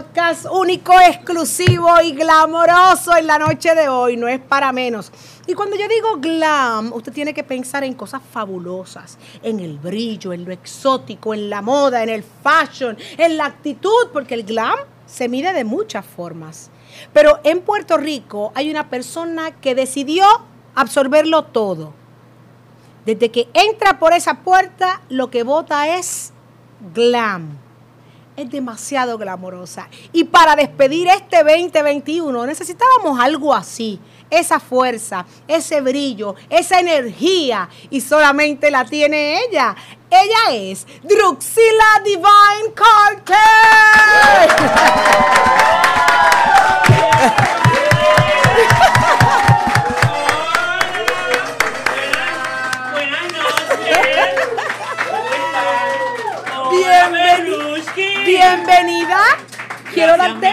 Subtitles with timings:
[0.00, 5.12] Podcast único, exclusivo y glamoroso en la noche de hoy, no es para menos.
[5.46, 10.32] Y cuando yo digo glam, usted tiene que pensar en cosas fabulosas, en el brillo,
[10.32, 14.78] en lo exótico, en la moda, en el fashion, en la actitud, porque el glam
[15.04, 16.70] se mide de muchas formas.
[17.12, 20.24] Pero en Puerto Rico hay una persona que decidió
[20.76, 21.92] absorberlo todo.
[23.04, 26.32] Desde que entra por esa puerta, lo que vota es
[26.94, 27.59] glam
[28.42, 29.88] es demasiado glamorosa.
[30.12, 37.68] Y para despedir este 2021 necesitábamos algo así, esa fuerza, ese brillo, esa energía.
[37.90, 39.74] Y solamente la tiene ella.
[40.10, 43.36] Ella es Druxila Divine Carter.
[58.40, 59.18] bienvenida.
[59.92, 60.50] Quiero darte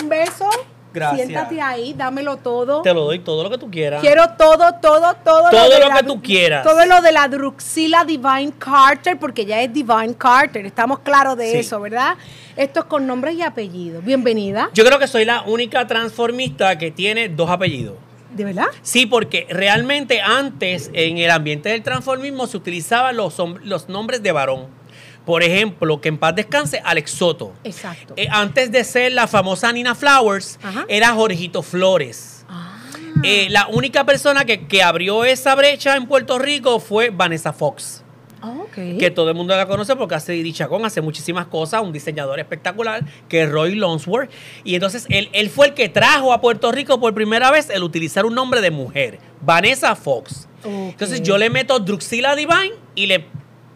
[0.00, 0.48] un beso.
[0.92, 1.28] Gracias.
[1.28, 2.82] Siéntate ahí, dámelo todo.
[2.82, 4.02] Te lo doy todo lo que tú quieras.
[4.02, 5.48] Quiero todo, todo, todo.
[5.50, 6.62] Todo lo, que tú quieras.
[6.64, 10.66] Todo lo de la Druxila Divine Carter, porque ya es Divine Carter.
[10.66, 12.16] Estamos claros de eso, ¿verdad?
[12.56, 14.04] Esto es con nombres y apellidos.
[14.04, 14.68] Bienvenida.
[14.74, 17.94] Yo creo que soy la única transformista que tiene dos apellidos.
[18.36, 18.66] ¿De verdad?
[18.82, 24.32] Sí, porque realmente antes en el ambiente del transformismo se utilizaban los, los nombres de
[24.32, 24.81] varón.
[25.24, 27.52] Por ejemplo, que en paz descanse Alex Soto.
[27.64, 28.14] Exacto.
[28.16, 32.44] Eh, antes de ser la famosa Nina Flowers, era Jorgito Flores.
[32.48, 32.80] Ah.
[33.22, 38.02] Eh, la única persona que, abrió esa brecha en Puerto Rico fue Vanessa Fox.
[38.44, 42.40] Ah, que todo el mundo la conoce porque hace Dichacón, hace muchísimas cosas, un diseñador
[42.40, 44.30] espectacular, que es Roy Lonsworth.
[44.64, 47.84] Y entonces él, él fue el que trajo a Puerto Rico por primera vez el
[47.84, 50.48] utilizar un nombre de mujer, Vanessa Fox.
[50.64, 53.26] Entonces yo le meto Druxila Divine y le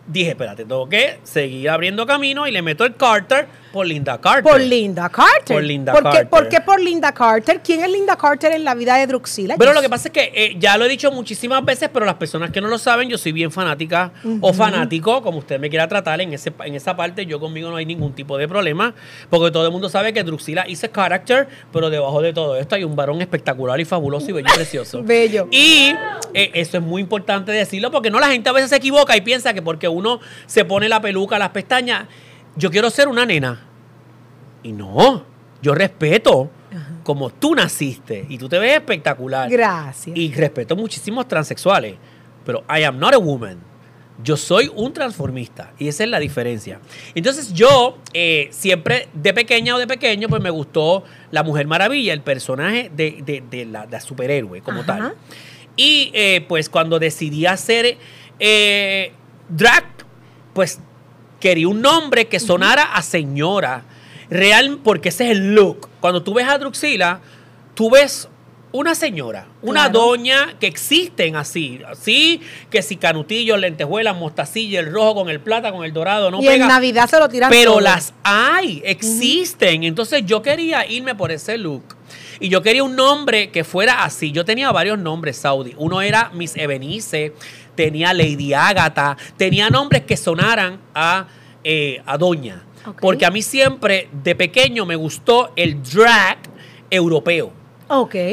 [0.07, 4.43] dije, espérate, tengo que seguir abriendo camino y le meto el Carter por Linda Carter.
[4.43, 5.57] Por Linda Carter.
[5.57, 6.23] Por Linda ¿Por Carter.
[6.23, 7.61] Qué, ¿Por qué por Linda Carter?
[7.63, 9.57] ¿Quién es Linda Carter en la vida de Druxila?
[9.59, 12.15] Pero lo que pasa es que eh, ya lo he dicho muchísimas veces, pero las
[12.15, 15.89] personas que no lo saben, yo soy bien fanática o fanático, como usted me quiera
[15.89, 18.95] tratar en, ese, en esa parte, yo conmigo no hay ningún tipo de problema,
[19.31, 22.85] porque todo el mundo sabe que Druxila hice character, pero debajo de todo esto hay
[22.85, 25.03] un varón espectacular y fabuloso y bello y precioso.
[25.05, 25.49] bello.
[25.51, 25.95] Y
[26.35, 29.21] eh, eso es muy importante decirlo, porque no la gente a veces se equivoca y
[29.21, 32.07] piensa que porque uno se pone la peluca, las pestañas,
[32.57, 33.61] yo quiero ser una nena.
[34.63, 35.25] Y no,
[35.63, 36.51] yo respeto
[37.03, 39.49] como tú naciste y tú te ves espectacular.
[39.49, 40.17] Gracias.
[40.17, 41.97] Y respeto muchísimos transexuales,
[42.45, 43.59] pero I am not a woman.
[44.23, 46.81] Yo soy un transformista y esa es la diferencia.
[47.15, 52.15] Entonces yo eh, siempre de pequeña o de pequeño pues me gustó la Mujer Maravilla,
[52.15, 55.15] el personaje de, la, superhéroe como tal.
[55.77, 57.99] Y eh, pues cuando decidí hacer
[58.39, 59.13] eh,
[59.51, 59.85] drag,
[60.55, 60.81] pues
[61.41, 63.85] quería un nombre que sonara a señora
[64.29, 65.89] Real, porque ese es el look.
[66.01, 67.21] Cuando tú ves a Druxila,
[67.75, 68.29] tú ves
[68.73, 75.15] una señora, una doña que existen así, así que si canutillos, lentejuelas, mostacilla, el rojo
[75.15, 78.13] con el plata, con el dorado, no y en Navidad se lo tiran Pero las
[78.23, 79.85] hay, existen.
[79.85, 81.85] Entonces yo quería irme por ese look.
[82.39, 84.31] Y yo quería un nombre que fuera así.
[84.31, 85.75] Yo tenía varios nombres, Saudi.
[85.79, 87.33] Uno era Miss Ebenice,
[87.77, 91.27] tenía Lady Agatha, tenía nombres que sonaran a,
[91.63, 92.65] eh, a doña.
[93.01, 96.39] Porque a mí siempre, de pequeño, me gustó el drag
[96.91, 97.53] europeo.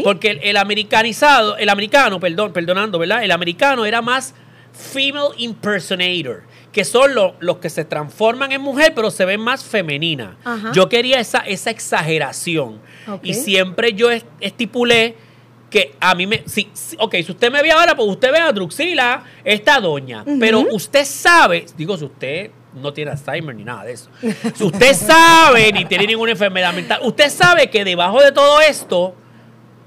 [0.03, 3.24] Porque el, americanizado, el americano, perdón, perdonando, ¿verdad?
[3.24, 4.34] El americano era más
[4.72, 10.38] female impersonator, que son los que se transforman en mujer, pero se ven más femenina.
[10.74, 12.80] Yo quería esa, esa exageración.
[13.22, 14.09] Y siempre yo
[14.40, 15.16] estipulé
[15.73, 16.44] que a mí me.
[16.45, 16.69] Si,
[17.00, 20.23] ok, si usted me ve ahora, pues usted ve a Druxila, esta doña.
[20.40, 24.08] Pero usted sabe, digo, si usted no tiene Alzheimer ni nada de eso.
[24.53, 29.16] Si usted sabe, ni tiene ninguna enfermedad mental, usted sabe que debajo de todo esto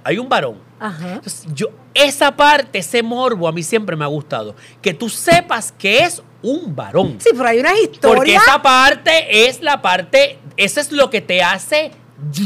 [0.03, 0.59] hay un varón.
[0.81, 4.57] Entonces, yo, esa parte, ese morbo, a mí siempre me ha gustado.
[4.83, 7.17] Que tú sepas que es un varón.
[7.21, 8.17] Sí, pero hay una historia.
[8.17, 11.93] Porque esa parte es la parte, eso es lo que te hace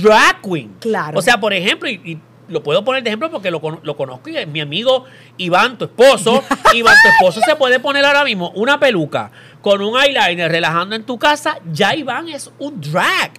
[0.03, 0.75] drag queen.
[0.79, 1.19] Claro.
[1.19, 2.21] O sea, por ejemplo, y
[2.51, 5.05] lo puedo poner de ejemplo porque lo, lo conozco y es mi amigo
[5.39, 6.43] Iván, tu esposo.
[6.75, 9.31] Iván, tu esposo se puede poner ahora mismo una peluca
[9.63, 11.59] con un eyeliner relajando en tu casa.
[11.73, 13.33] Ya Iván es un drag.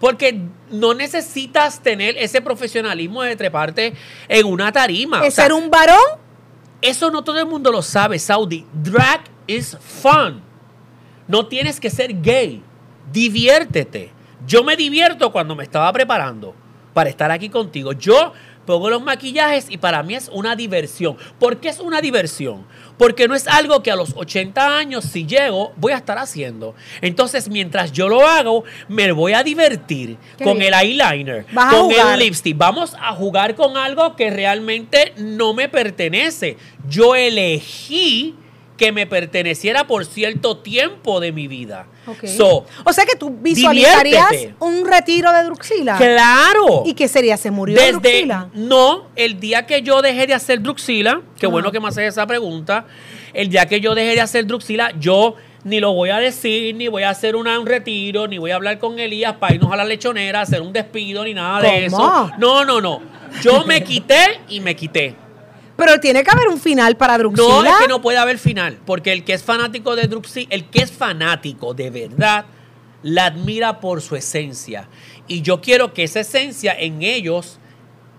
[0.00, 0.38] Porque
[0.70, 3.94] no necesitas tener ese profesionalismo de treparte
[4.28, 5.24] en una tarima.
[5.24, 5.98] ¿Es ser un varón?
[6.82, 8.66] Eso no todo el mundo lo sabe, Saudi.
[8.72, 10.42] Drag is fun.
[11.26, 12.62] No tienes que ser gay.
[13.10, 14.12] Diviértete.
[14.46, 16.54] Yo me divierto cuando me estaba preparando
[16.94, 17.92] para estar aquí contigo.
[17.92, 18.32] Yo
[18.64, 21.16] pongo los maquillajes y para mí es una diversión.
[21.38, 22.66] ¿Por qué es una diversión?
[22.96, 26.74] Porque no es algo que a los 80 años, si llego, voy a estar haciendo.
[27.02, 30.72] Entonces, mientras yo lo hago, me voy a divertir con bien.
[30.72, 32.56] el eyeliner, Vas con el lipstick.
[32.56, 36.56] Vamos a jugar con algo que realmente no me pertenece.
[36.88, 38.36] Yo elegí
[38.76, 41.86] que me perteneciera por cierto tiempo de mi vida.
[42.36, 44.54] So, o sea que tú visualizarías diviértete.
[44.60, 45.96] un retiro de Druxila.
[45.96, 46.82] claro.
[46.84, 47.36] ¿Y qué sería?
[47.36, 48.48] ¿Se murió Desde Druxila?
[48.52, 52.26] no, el día que yo dejé de hacer Druxila, qué bueno que me haces esa
[52.26, 52.84] pregunta.
[53.32, 56.88] El día que yo dejé de hacer Druxila, yo ni lo voy a decir, ni
[56.88, 59.76] voy a hacer una- un retiro, ni voy a hablar con Elías para irnos a
[59.76, 62.30] la lechonera, hacer un despido, ni nada de eso.
[62.38, 63.00] No, no, no.
[63.42, 65.16] Yo me quité y me quité.
[65.84, 67.48] Pero tiene que haber un final para Druxila.
[67.48, 70.64] No, es que no puede haber final, porque el que es fanático de Druxila, el
[70.64, 72.46] que es fanático de verdad,
[73.02, 74.88] la admira por su esencia.
[75.28, 77.58] Y yo quiero que esa esencia en ellos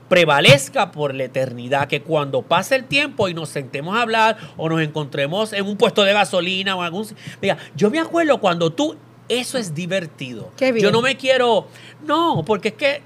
[0.10, 4.70] prevalezca por la eternidad, que cuando pase el tiempo y nos sentemos a hablar o
[4.70, 7.08] nos encontremos en un puesto de gasolina o en algún...
[7.42, 8.96] Mira, yo me acuerdo cuando tú,
[9.28, 10.52] eso es divertido.
[10.58, 10.84] Qué bien.
[10.84, 11.68] Yo no me quiero...
[12.06, 13.02] No, porque es que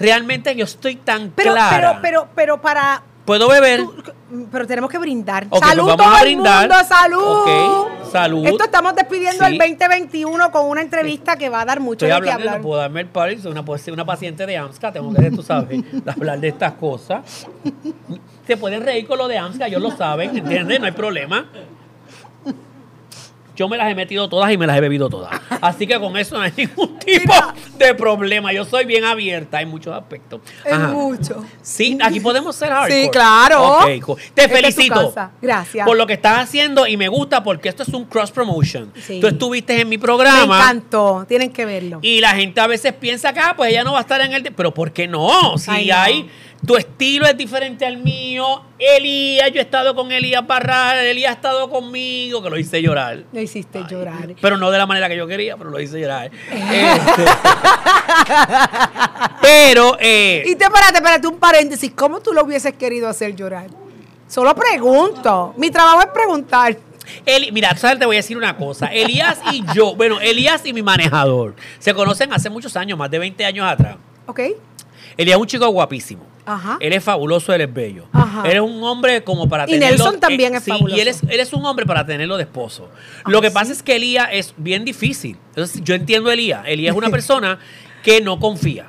[0.00, 2.00] realmente yo estoy tan Pero, clara.
[2.00, 3.04] pero, pero, pero para.
[3.30, 3.80] ¿Puedo beber?
[3.84, 3.94] tú-
[4.50, 5.46] pero tenemos que brindar.
[5.50, 6.68] Ok, salud, pues vamos todo a el brindar.
[6.68, 7.86] mundo, salud.
[8.10, 8.44] Salud.
[8.46, 9.52] Esto estamos despidiendo Sí.
[9.52, 12.56] el 2021 con una entrevista que va a dar mucho Estoy de hablando, hablar.
[12.56, 13.62] no puedo darme el palo, soy una,
[13.92, 15.80] una paciente de AMSCA, tengo que, tú sabes,
[16.16, 17.46] hablar de estas cosas.
[18.46, 20.80] Se pueden reír con lo de AMSCA, ellos lo saben, ¿entiendes?
[20.80, 21.46] No hay problema.
[23.60, 25.38] Yo me las he metido todas y me las he bebido todas.
[25.60, 27.54] Así que con eso no hay ningún tipo Mira.
[27.76, 28.54] de problema.
[28.54, 30.40] Yo soy bien abierta en muchos aspectos.
[30.64, 30.88] Es Ajá.
[30.88, 31.44] mucho.
[31.60, 33.02] Sí, aquí podemos ser hardcore.
[33.04, 33.62] Sí, claro.
[33.80, 34.18] Ok, cool.
[34.32, 35.14] Te Esta felicito.
[35.42, 35.86] Gracias.
[35.86, 38.90] Por lo que estás haciendo y me gusta porque esto es un cross promotion.
[38.98, 39.20] Sí.
[39.20, 40.56] Tú estuviste en mi Me programa.
[40.56, 41.26] encantó.
[41.28, 41.98] Tienen que verlo.
[42.00, 44.32] Y la gente a veces piensa que, ah, pues ella no va a estar en
[44.32, 44.42] el...
[44.42, 45.58] de- Pero ¿por qué no?
[45.58, 46.28] Si Ay, no.
[46.66, 48.62] Tu estilo es diferente al mío.
[48.78, 50.98] Elías, yo he estado con Elías Barral.
[50.98, 53.24] Elías ha estado conmigo, que lo hice llorar.
[53.32, 54.34] Me hiciste llorar.
[54.40, 56.30] Pero no de la manera que yo quería, pero lo hice llorar.
[56.50, 57.24] Este,
[59.40, 59.96] pero...
[60.00, 61.92] eh, Y te espérate, espérate, un paréntesis.
[61.94, 63.68] ¿Cómo tú lo hubieses querido hacer llorar?
[64.28, 65.54] Solo pregunto.
[65.56, 66.76] Mi trabajo es preguntar.
[67.26, 68.86] Eli- mira, tú sabes, te voy a decir una cosa.
[68.86, 73.18] Elías y yo, bueno, Elías y mi manejador, se conocen hace muchos años, más de
[73.18, 73.96] 20 años atrás.
[74.26, 74.40] ¿Ok?
[75.16, 76.24] Elías es un chico guapísimo.
[76.46, 76.78] Ajá.
[76.80, 78.06] Él es fabuloso, él es bello.
[78.12, 78.42] Ajá.
[78.44, 79.96] Él es un hombre como para Y tenerlo.
[80.04, 80.96] Nelson también es sí, fabuloso.
[80.96, 82.88] Y él es, él es un hombre para tenerlo de esposo.
[83.24, 83.54] Ah, Lo que ¿sí?
[83.54, 85.36] pasa es que Elías es bien difícil.
[85.50, 86.62] Entonces, yo entiendo a Elías.
[86.66, 87.58] Elías es una persona
[88.02, 88.88] que no confía.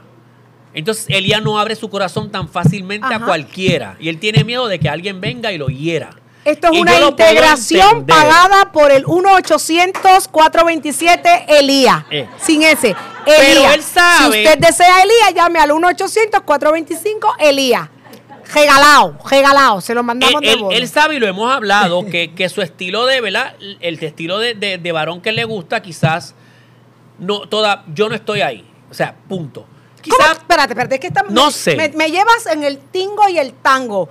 [0.73, 3.97] Entonces, Elías no abre su corazón tan fácilmente a cualquiera.
[3.99, 6.11] Y él tiene miedo de que alguien venga y lo hiera.
[6.43, 12.03] Esto es Y una integración pagada por el 1-800-427 Elías.
[12.09, 12.27] Eh.
[12.41, 12.95] Sin ese.
[13.25, 13.73] Pero Elías.
[13.75, 17.89] él sabe- Si usted desea Elías, llame al 1-800-425 Elías.
[18.53, 19.81] Regalado, regalado.
[19.81, 22.61] Se lo mandamos él, de él- él sabe y lo hemos hablado que, que su
[22.61, 23.53] estilo de, ¿verdad?
[23.79, 26.35] El estilo de, de- de varón que le gusta, quizás
[27.19, 28.67] no toda, yo no estoy ahí.
[28.89, 29.61] O sea, punto.
[29.61, 29.71] ¿Cómo?
[30.17, 31.75] Quizás Espérate, espérate, es que estamos- No sé.
[31.75, 34.09] Me, me llevas en el tingo y el tango.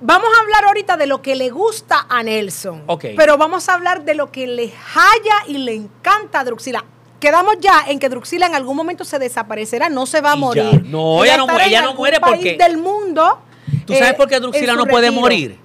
[0.00, 2.84] Vamos a hablar ahorita de lo que le gusta a Nelson.
[2.86, 3.06] Ok.
[3.16, 6.84] Pero vamos a hablar de lo que le halla y le encanta a Druxila.
[7.18, 10.38] Quedamos ya en que Druxila en algún momento se desaparecerá, no se va a Y
[10.38, 10.44] ya.
[10.44, 10.84] morir.
[10.86, 13.40] No, ella no estará mu- ella no muere país porque- del mundo.
[13.86, 15.20] ¿Tú sabes eh, por qué Druxila no puede retiro.
[15.20, 15.58] morir?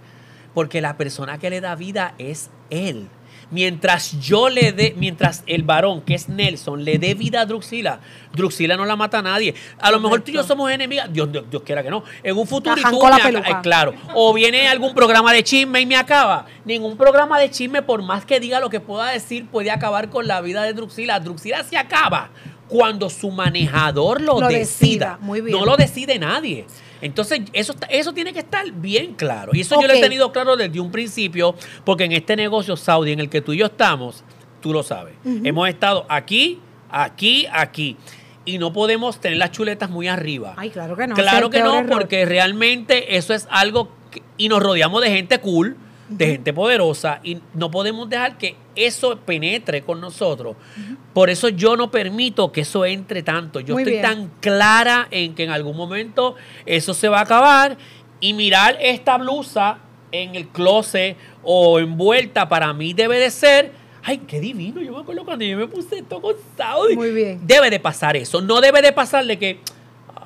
[0.56, 3.08] Porque la persona que le da vida es él.
[3.54, 8.00] Mientras yo le dé, mientras el varón, que es Nelson, le dé vida a Druxila,
[8.34, 9.54] Druxila no la mata a nadie.
[9.78, 12.04] A lo mejor tú y yo somos enemigas, Dios, Dios, Dios quiera que no.
[12.24, 13.94] En un futuro y tú me eh, claro.
[14.16, 16.48] O viene algún programa de chisme y me acaba.
[16.66, 20.28] Ningún programa de chisme, por más que diga lo que pueda decir, puede acabar con
[20.28, 21.20] la vida de Druxila.
[21.20, 22.32] Druxila se acaba
[22.68, 24.58] cuando su manejador lo, Lo decida.
[24.58, 25.18] decida.
[25.22, 25.56] Muy bien.
[25.56, 26.66] No lo decide nadie.
[27.04, 29.52] Entonces, eso, eso tiene que estar bien claro.
[29.54, 33.12] Y eso yo lo he tenido claro desde un principio, porque en este negocio Saudi
[33.12, 34.24] en el que tú y yo estamos,
[34.62, 35.14] tú lo sabes.
[35.26, 37.98] Hemos estado aquí, aquí, aquí.
[38.46, 40.54] Y no podemos tener las chuletas muy arriba.
[40.58, 41.90] Ay, claro que no, Claro que no, error.
[41.90, 43.90] porque realmente eso es algo.
[44.12, 45.76] que- y nos rodeamos de gente cool,
[46.10, 50.56] de gente poderosa, y no podemos dejar que eso penetre con nosotros.
[51.14, 53.60] Por eso yo no permito que eso entre tanto.
[53.60, 54.04] Yo Muy estoy bien.
[54.04, 57.78] tan clara en que en algún momento eso se va a acabar
[58.20, 59.78] y mirar esta blusa
[60.12, 63.72] en el closet o envuelta para mí debe de ser,
[64.04, 66.96] ay, qué divino, yo me acuerdo cuando yo me puse esto con Saudi.
[66.96, 67.40] Muy bien.
[67.44, 69.60] Debe de pasar eso, no debe de pasar de que,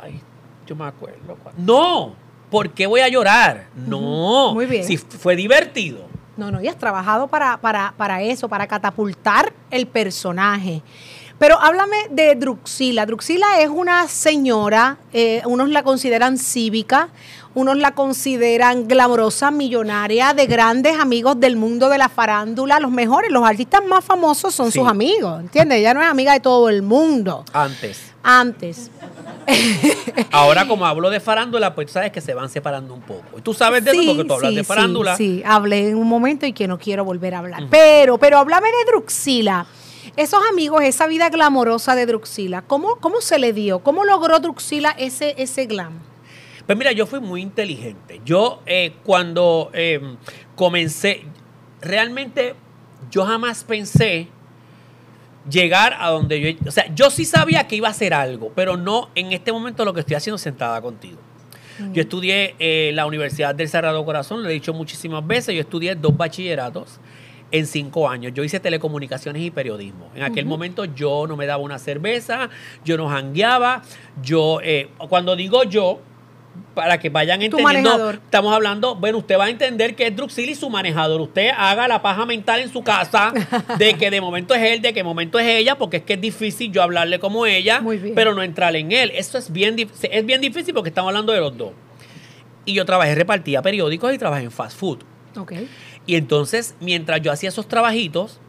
[0.01, 0.19] ay,
[0.65, 1.37] yo me acuerdo.
[1.41, 1.61] cuando-".
[1.63, 2.15] No,
[2.49, 3.67] ¿por qué voy a llorar?
[3.75, 4.83] No, Muy bien.
[4.85, 6.05] si fue divertido.
[6.37, 10.83] No, no, y has trabajado para, para, para eso, para catapultar el personaje.
[11.39, 13.05] Pero háblame de Druxila.
[13.05, 17.09] Druxila es una señora, eh, unos la consideran cívica,
[17.53, 23.31] unos la consideran glamorosa, millonaria, de grandes amigos del mundo de la farándula, los mejores,
[23.31, 24.79] los artistas más famosos son Sí.
[24.79, 25.79] sus amigos, ¿entiendes?
[25.79, 27.45] Ella no es amiga de todo el mundo.
[27.53, 28.13] Antes.
[28.23, 28.91] Antes.
[30.31, 33.37] Ahora, como hablo de farándula, pues tú sabes que se van separando un poco.
[33.37, 35.15] Y tú sabes de eso porque tú hablas sí, de farándula.
[35.15, 37.63] Sí, sí, hablé en un momento y que no quiero volver a hablar.
[37.69, 39.65] Pero, pero háblame de Druxila.
[40.15, 43.79] Esos amigos, esa vida glamorosa de Druxila, ¿cómo, cómo se le dio?
[43.79, 45.99] ¿Cómo logró Druxila ese, ese glam?
[46.65, 48.21] Pues mira, yo fui muy inteligente.
[48.25, 50.01] Yo eh, cuando eh,
[50.55, 51.23] comencé,
[51.81, 52.55] realmente
[53.09, 54.27] yo jamás pensé
[55.49, 56.67] llegar a donde yo...
[56.67, 59.85] O sea, yo sí sabía que iba a hacer algo, pero no en este momento
[59.85, 61.17] lo que estoy haciendo sentada contigo.
[61.93, 65.93] Yo estudié en la Universidad del Sagrado Corazón, lo he dicho muchísimas veces, yo estudié
[65.93, 66.99] dos bachilleratos
[67.51, 68.33] en cinco años.
[68.33, 70.09] Yo hice telecomunicaciones y periodismo.
[70.15, 72.49] En aquel momento yo no me daba una cerveza,
[72.83, 73.83] yo no jangueaba,
[74.23, 75.99] yo, eh, cuando digo yo,
[76.73, 80.55] para que vayan entendiendo, estamos hablando, bueno, usted va a entender que es Druxil y
[80.55, 81.19] su manejador.
[81.21, 83.33] Usted haga la paja mental en su casa
[83.79, 86.13] de que de momento es él, de que de momento es ella, porque es que
[86.13, 87.81] es difícil yo hablarle como ella,
[88.13, 89.11] pero no entrar en él.
[89.15, 91.71] Eso es bien, es bien difícil porque estamos hablando de los dos.
[92.65, 94.99] Y yo trabajé, repartía periódicos y trabajé en fast food.
[96.05, 98.39] Y entonces, mientras yo hacía esos trabajitos,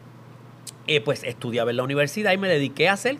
[0.86, 3.18] eh, pues estudiaba en la universidad y me dediqué a hacer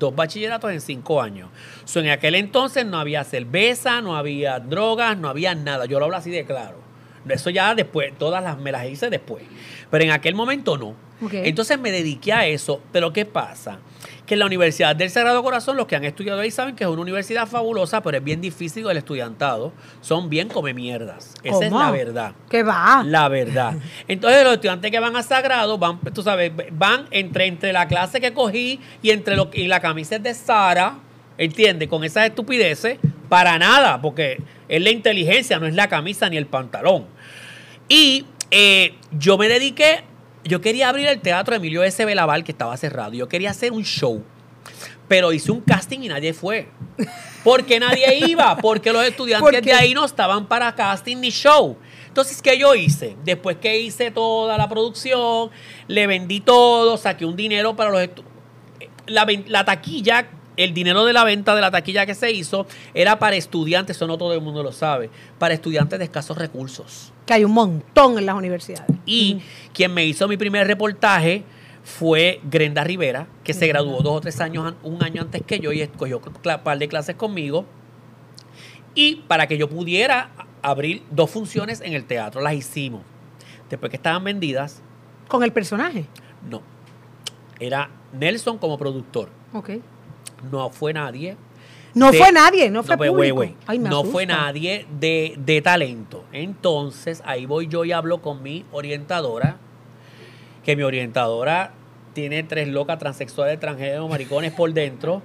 [0.00, 1.48] dos bachilleratos en cinco años.
[1.84, 5.84] So, en aquel entonces no había cerveza, no había drogas, no había nada.
[5.84, 6.78] Yo lo hablo así de claro.
[7.28, 9.44] Eso ya después, todas las me las hice después.
[9.90, 10.96] Pero en aquel momento no.
[11.30, 12.80] Entonces me dediqué a eso.
[12.92, 13.78] Pero ¿qué pasa?
[14.30, 16.90] Que en la Universidad del Sagrado Corazón, los que han estudiado ahí saben que es
[16.90, 19.72] una universidad fabulosa, pero es bien difícil el estudiantado.
[20.02, 21.34] Son bien come mierdas.
[21.42, 22.32] Esa es la verdad.
[22.48, 23.02] ¿Qué va?
[23.04, 23.74] La verdad.
[24.06, 28.20] Entonces los estudiantes que van a Sagrado van, tú sabes, van entre, entre la clase
[28.20, 30.94] que cogí y entre lo y la camisa de Sara,
[31.36, 31.88] ¿entiendes?
[31.88, 36.46] Con esas estupideces, para nada, porque es la inteligencia, no es la camisa ni el
[36.46, 37.06] pantalón.
[37.88, 40.04] Y eh, yo me dediqué,
[40.50, 42.04] yo quería abrir el teatro Emilio S.
[42.04, 43.12] Belaval, que estaba cerrado.
[43.12, 44.22] Yo quería hacer un show,
[45.08, 46.68] pero hice un casting y nadie fue.
[47.42, 51.78] Porque nadie iba, porque los estudiantes de ahí no estaban para casting ni show.
[52.08, 53.16] Entonces, ¿qué yo hice?
[53.24, 55.50] Después que hice toda la producción,
[55.86, 58.24] le vendí todo, saqué un dinero para los estu-
[59.06, 60.28] la, la taquilla,
[60.64, 64.06] el dinero de la venta de la taquilla que se hizo era para estudiantes, eso
[64.06, 67.12] no todo el mundo lo sabe, para estudiantes de escasos recursos.
[67.26, 68.86] Que hay un montón en las universidades.
[69.06, 69.40] Y
[69.72, 71.44] quien me hizo mi primer reportaje
[71.82, 75.72] fue Grenda Rivera, que se graduó dos o tres años, un año antes que yo
[75.72, 77.64] y escogió un par de clases conmigo.
[78.94, 80.30] Y para que yo pudiera
[80.62, 83.02] abrir dos funciones en el teatro, las hicimos.
[83.70, 84.82] Después que estaban vendidas,
[85.28, 86.06] Con el personaje.
[86.48, 86.62] no.
[87.60, 89.28] Era Nelson como productor.
[89.52, 89.70] Ok.
[90.50, 91.36] No fue nadie.
[91.94, 93.44] No de- fue nadie, no fue pues, público.
[93.66, 96.24] Ay, no fue nadie de, de talento.
[96.32, 99.56] Entonces, ahí voy yo y hablo con mi orientadora,
[100.64, 101.72] que mi orientadora
[102.12, 105.20] tiene tres locas transexuales, extranjeros, maricones por dentro.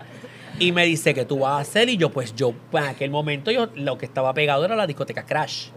[0.58, 1.90] Y me dice que tú vas a hacer.
[1.90, 5.24] Y yo, pues yo, en aquel momento, yo lo que estaba pegado era la discoteca
[5.26, 5.68] Crash.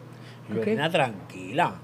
[0.54, 0.66] Yo, Ok.
[0.68, 1.74] "Nena, tranquila.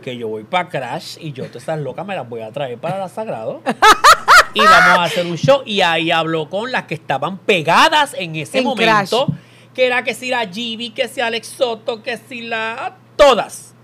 [0.00, 2.78] Que yo voy para Crash y yo, todas esas locas me las voy a traer
[2.78, 3.60] para la Sagrado.
[4.54, 5.62] y vamos a hacer un show.
[5.64, 9.26] Y ahí habló con las que estaban pegadas en ese En momento.
[9.74, 12.96] Que era que si la Gibi, que si Alex Soto, que si la.
[13.16, 13.74] Todas.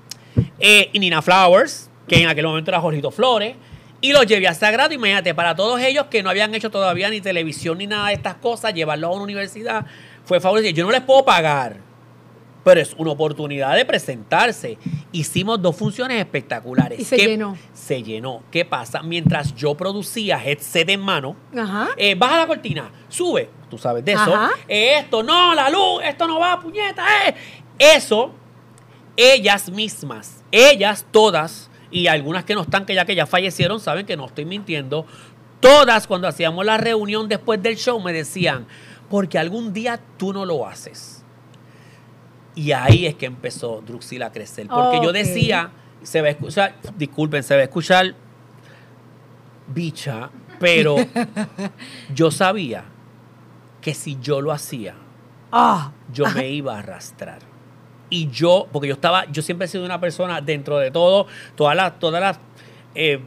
[0.58, 3.56] Eh, y Nina Flowers, que en aquel momento era Jorgito Flores.
[4.00, 7.20] Y los llevé a Sagrado, imagínate, para todos ellos que no habían hecho todavía ni
[7.20, 9.86] televisión ni nada de estas cosas, llevarlos a una universidad
[10.24, 10.72] fue favorecido.
[10.72, 11.78] Yo no les puedo pagar,
[12.64, 14.76] pero es una oportunidad de presentarse.
[15.12, 17.00] Hicimos dos funciones espectaculares.
[17.00, 17.56] Y se ¿Qué- llenó.
[17.72, 18.42] Se llenó.
[18.50, 19.02] ¿Qué pasa?
[19.02, 21.88] Mientras yo producía headset en mano, Ajá.
[21.96, 24.34] eh, baja la cortina, sube, tú sabes de eso.
[24.68, 27.34] Eh, esto, no, la luz, esto no va, puñeta, eh.
[27.78, 28.32] Eso,
[29.16, 34.04] ellas mismas, ellas todas, y algunas que no están, que ya que ya fallecieron, saben
[34.04, 35.06] que no estoy mintiendo.
[35.60, 38.66] Todas, cuando hacíamos la reunión después del show, me decían,
[39.08, 41.24] porque algún día tú no lo haces.
[42.58, 44.66] Y ahí es que empezó Druxil a crecer.
[44.66, 45.70] Porque yo decía,
[46.02, 48.16] se va a escuchar, disculpen, se va a escuchar
[49.68, 50.96] bicha, pero
[52.14, 52.82] yo sabía
[53.80, 54.96] que si yo lo hacía,
[55.52, 57.38] Ah, yo me iba a arrastrar.
[58.10, 61.76] Y yo, porque yo estaba, yo siempre he sido una persona dentro de todo, todas
[61.76, 62.40] las, todas las,
[62.96, 63.20] eh,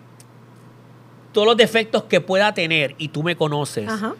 [1.32, 4.14] todos los defectos que pueda tener, y tú me conoces, ajá.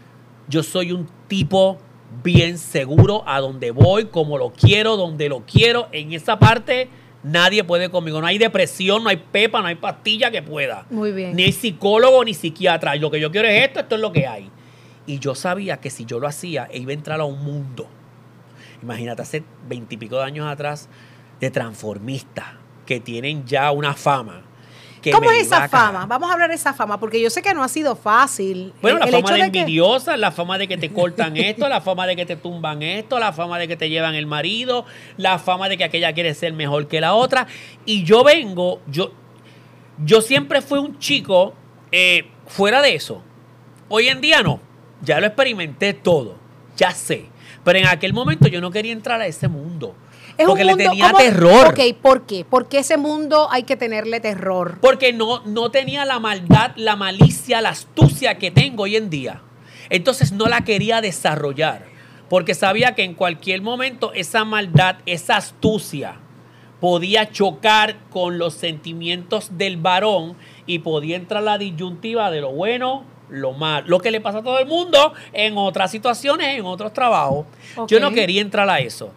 [0.48, 1.80] yo soy un tipo
[2.24, 5.88] bien seguro a donde voy, como lo quiero, donde lo quiero.
[5.92, 6.90] En esa parte
[7.24, 8.20] Nadie puede conmigo.
[8.20, 10.86] No hay depresión, no hay pepa, no hay pastilla que pueda.
[10.90, 11.36] Muy bien.
[11.36, 12.96] Ni hay psicólogo ni psiquiatra.
[12.96, 14.50] Lo que yo quiero es esto, esto es lo que hay.
[15.06, 17.88] Y yo sabía que si yo lo hacía, iba a entrar a un mundo.
[18.82, 20.90] Imagínate, hace veintipico de años atrás,
[21.40, 22.46] de transformistas
[22.86, 24.44] que tienen ya una fama.
[25.02, 26.06] Que ¿Cómo es esa fama?
[26.06, 28.74] Vamos a hablar de esa fama, porque yo sé que no ha sido fácil.
[28.82, 31.68] Bueno, El- la el fama de que- envidiosa, la fama de que te cortan esto,
[31.68, 34.86] la fama de que te tumban esto, la fama de que te llevan el marido,
[35.18, 37.48] la fama de que aquella quiere ser mejor que la otra.
[37.86, 39.12] Y yo vengo, yo,
[40.06, 41.54] yo siempre fui un chico
[41.92, 43.22] eh, fuera de eso.
[43.90, 44.60] Hoy en día no.
[45.02, 46.38] Ya lo experimenté todo.
[46.78, 47.26] Ya sé.
[47.64, 49.96] Pero en aquel momento yo no quería entrar a ese mundo.
[50.42, 51.18] Es un porque le tenía ¿cómo?
[51.18, 51.68] terror.
[51.68, 52.46] Ok, ¿por qué?
[52.50, 54.80] Porque ese mundo hay que tenerle terror.
[54.82, 59.42] Porque no, no tenía la maldad, la malicia, la astucia que tengo hoy en día.
[59.90, 61.86] Entonces no la quería desarrollar.
[62.30, 66.16] Porque sabía que en cualquier momento esa maldad, esa astucia,
[66.80, 73.04] podía chocar con los sentimientos del varón y podía entrar la disyuntiva de lo bueno,
[73.30, 73.88] lo malo.
[73.88, 77.46] Lo que le pasa a todo el mundo en otras situaciones, en otros trabajos.
[77.88, 79.12] Yo no quería entrar a eso.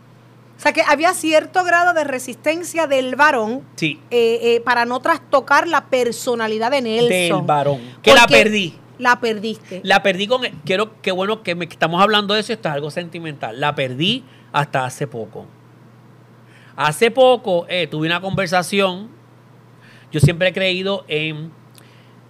[0.56, 5.00] O sea que había cierto grado de resistencia del varón Sí, eh, eh, para no
[5.00, 7.38] trastocar la personalidad de Nelson.
[7.38, 7.80] del varón.
[8.02, 8.74] Que la perdí.
[8.98, 9.80] La perdiste.
[9.82, 10.42] La perdí con.
[10.64, 13.58] Quiero, qué bueno que, me- estamos hablando de eso, esto es algo sentimental.
[13.60, 15.46] La perdí hasta hace poco.
[16.76, 19.08] Hace poco eh, tuve una conversación.
[20.12, 21.50] Yo siempre he creído en.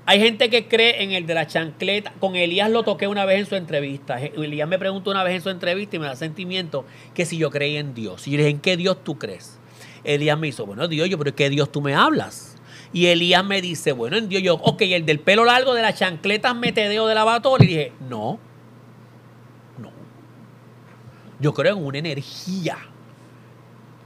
[0.07, 2.13] Hay gente que cree en el de la chancleta.
[2.21, 4.21] Con Elías lo toqué una vez en su entrevista.
[4.21, 6.85] Elías me preguntó una vez en su entrevista y me da sentimiento
[7.15, 8.27] que si yo creía en Dios.
[8.27, 9.59] Y yo dije, ¿en qué Dios tú crees?
[10.05, 12.57] Elías me hizo, bueno, Dios, yo, pero ¿en qué Dios tú me hablas?
[12.93, 15.99] Y Elías me dice, bueno, en Dios, yo, ok, el del pelo largo, de las
[15.99, 17.65] chancletas metedeo de lavatorio.
[17.65, 18.39] Y dije, no,
[19.79, 19.91] no.
[21.41, 22.77] Yo creo en una energía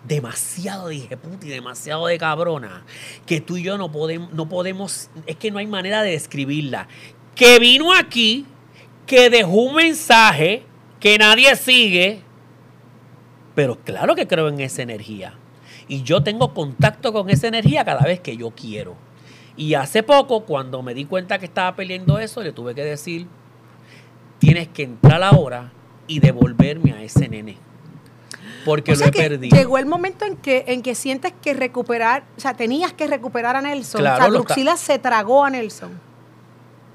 [0.09, 2.85] demasiado dije puta y demasiado de cabrona
[3.27, 6.88] que tú y yo no podemos, no podemos, es que no hay manera de describirla.
[7.35, 8.47] Que vino aquí,
[9.07, 10.64] que dejó un mensaje
[10.99, 12.23] que nadie sigue,
[13.55, 15.35] pero claro que creo en esa energía.
[15.87, 18.97] Y yo tengo contacto con esa energía cada vez que yo quiero.
[19.57, 23.27] Y hace poco, cuando me di cuenta que estaba peleando eso, le tuve que decir,
[24.38, 25.73] tienes que entrar ahora
[26.07, 27.67] y devolverme a ese nene.
[28.68, 29.57] Porque O lo he que perdido.
[29.57, 33.57] llegó el momento en que, en que sientes que recuperar, o sea, tenías que recuperar
[33.57, 34.00] a Nelson.
[34.02, 35.98] Claro, o sea, Druxila se tragó a Nelson.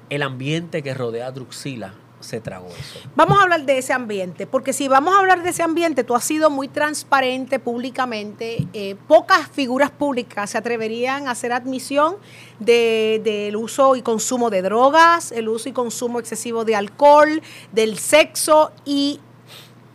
[0.08, 3.00] El ambiente que rodea a Druxila se tragó eso.
[3.16, 6.14] Vamos a hablar de ese ambiente, porque si vamos a hablar de ese ambiente, tú
[6.14, 8.66] has sido muy transparente públicamente.
[8.72, 12.16] eh, pocas figuras públicas se atreverían a hacer admisión
[12.60, 17.98] de- del uso y consumo de drogas, el uso y consumo excesivo de alcohol, del
[17.98, 19.20] sexo, y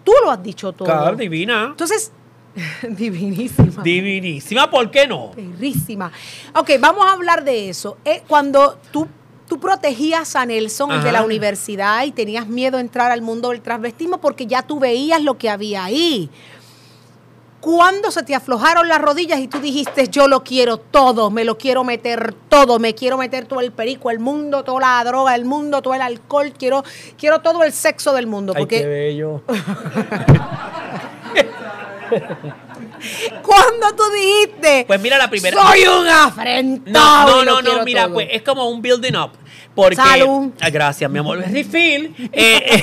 [0.10, 0.86] tú lo has dicho todo.
[0.88, 1.68] Claro, divina.
[1.72, 2.12] Entonces,
[2.90, 3.84] divinísima.
[3.84, 5.32] Divinísima, ¿por qué no?
[5.32, 6.12] Perrísima.
[6.56, 7.98] Ok, vamos a hablar de eso.
[8.06, 9.08] Eh, cuando tú,
[9.48, 11.04] tú protegías a Nelson Ajá.
[11.04, 14.80] de la universidad y tenías miedo a entrar al mundo del transvestismo porque ya tú
[14.80, 16.30] veías lo que había ahí.
[17.62, 21.58] ¿Cuándo se te aflojaron las rodillas y tú dijiste, yo lo quiero todo, me lo
[21.58, 25.44] quiero meter todo, me quiero meter todo el perico, el mundo, toda la droga, el
[25.44, 26.84] mundo, todo el alcohol, quiero,
[27.18, 28.54] quiero todo el sexo del mundo?
[28.56, 29.42] Ay, qué Porque bello.
[33.42, 35.62] cuando tú dijiste, Pues mira, la primera.
[35.62, 37.44] soy un afrentado.
[37.46, 38.14] No, no, no, mira, todo"?
[38.16, 39.32] pues es como un building up.
[39.76, 40.52] Porque, Salud.
[40.60, 41.40] Ah, gracias, mi amor.
[41.40, 42.14] Refill.
[42.34, 42.82] Eh,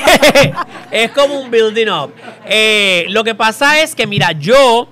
[0.91, 2.13] es como un building up.
[2.47, 4.89] Eh, lo que pasa es que, mira, yo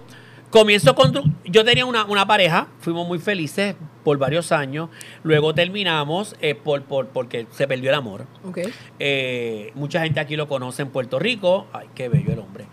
[0.51, 1.37] comienzo con.
[1.45, 4.91] Yo tenía una, una pareja, fuimos muy felices por varios años.
[5.23, 8.27] Luego terminamos eh, por, por, porque se perdió el amor.
[8.47, 8.59] Ok.
[8.99, 11.67] Eh, mucha gente aquí lo conoce en Puerto Rico.
[11.73, 12.67] Ay, qué bello el hombre.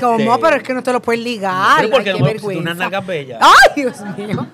[0.00, 0.18] ¿Cómo?
[0.18, 1.78] Este, Pero es que no te lo puedes ligar.
[1.78, 3.40] Pero porque Ay, no me pusiste unas nalgas bellas.
[3.42, 4.46] Ay, Dios mío.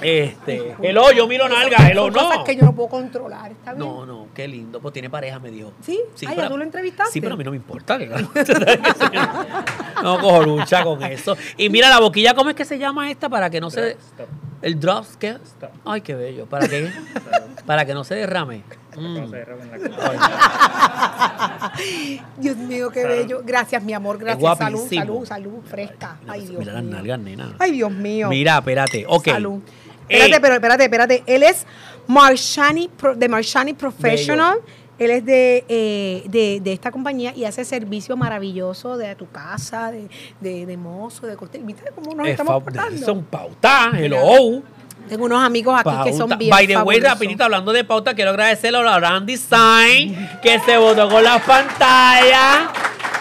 [0.00, 2.18] Este, hello, yo miro nalgas, Son no.
[2.18, 3.52] cosas que yo no puedo controlar.
[3.52, 3.86] ¿Está bien?
[3.86, 4.80] No, no, qué lindo.
[4.80, 5.72] Pues tiene pareja, me dijo.
[5.80, 6.00] ¿Sí?
[6.26, 7.12] Ah, ¿ya tú lo entrevistaste?
[7.12, 7.98] Sí, pero a mí no me importa.
[10.02, 11.36] no cojo lucha con eso.
[11.56, 13.28] Y mira la boquilla, ¿cómo es que se llama esta?
[13.28, 13.96] Para que no se.
[14.62, 15.36] El drops, ¿qué?
[15.84, 16.46] Ay, qué bello.
[16.46, 16.90] ¿Para qué?
[17.66, 18.62] Para que no se derrame.
[18.96, 19.30] Mm.
[22.38, 23.42] Dios mío, qué bello.
[23.44, 24.18] Gracias, mi amor.
[24.18, 24.58] Gracias.
[24.58, 26.18] Salud, salud, salud, fresca.
[26.26, 26.92] Ay, Dios mira las mío.
[26.94, 27.54] nalgas, nena.
[27.58, 28.28] Ay, Dios mío.
[28.28, 29.04] Mira, espérate.
[29.08, 29.28] Ok.
[29.28, 29.60] Salud.
[30.08, 31.22] Espérate, pero espérate, espérate.
[31.26, 31.66] Él es
[32.06, 34.58] Marshani, Pro- de Marshani Professional.
[34.98, 39.90] Él es de, eh, de, de esta compañía y hace servicio maravilloso de tu casa,
[39.90, 40.08] de,
[40.40, 41.62] de, de mozo, de costel.
[41.64, 43.04] ¿Viste cómo nos es estamos portando?
[43.04, 44.62] Son pautas, hello.
[45.08, 48.30] Tengo unos amigos aquí que son bien By the way, rapidito, hablando de pauta, quiero
[48.30, 52.70] agradecerle a la Brand Design que se votó con las pantallas.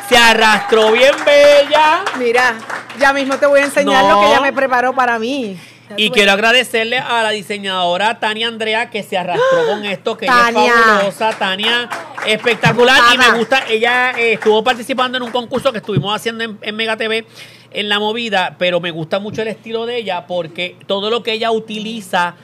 [0.10, 2.04] Se arrastró bien bella.
[2.18, 2.56] Mira,
[3.00, 4.14] Ya mismo te voy a enseñar No.
[4.16, 5.60] lo que ella me preparó para mí.
[5.98, 10.26] Y tú quiero agradecerle a la diseñadora Tania Andrea que se arrastró con esto, que
[10.26, 11.90] ella es fabulosa, Tania
[12.26, 13.00] espectacular.
[13.14, 16.76] Y me gusta, ella eh, estuvo participando en un concurso que estuvimos haciendo en, en
[16.76, 17.26] Mega TV
[17.72, 21.34] en la movida, pero me gusta mucho el estilo de ella porque todo lo que
[21.34, 22.36] ella utiliza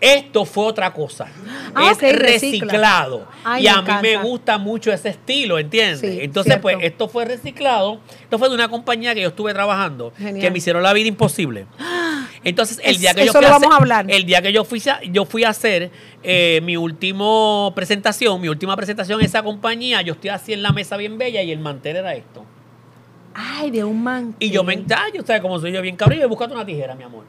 [0.00, 1.26] esto fue otra cosa.
[1.74, 3.26] Ah, es reciclado.
[3.42, 6.00] Ay, y a mí me gusta mucho ese estilo, ¿entiendes?
[6.00, 8.00] Sí, Entonces, pues, esto fue reciclado.
[8.22, 10.40] Esto fue de una compañía que yo estuve trabajando, Genial.
[10.40, 11.66] que me hicieron la vida imposible.
[12.44, 14.06] Entonces, el Es- día que yo fui a vamos hacer- a hablar.
[14.08, 15.90] el día que yo fui a, yo fui a hacer
[16.22, 20.70] eh, mi último presentación, mi última presentación en esa compañía, yo estoy así en la
[20.72, 22.44] mesa bien bella y el mantel era esto.
[23.34, 24.36] Ay, de un mantel.
[24.38, 26.94] Y yo me yo sabes cómo soy yo bien cabrón, y yo buscando una tijera,
[26.94, 27.24] mi amor.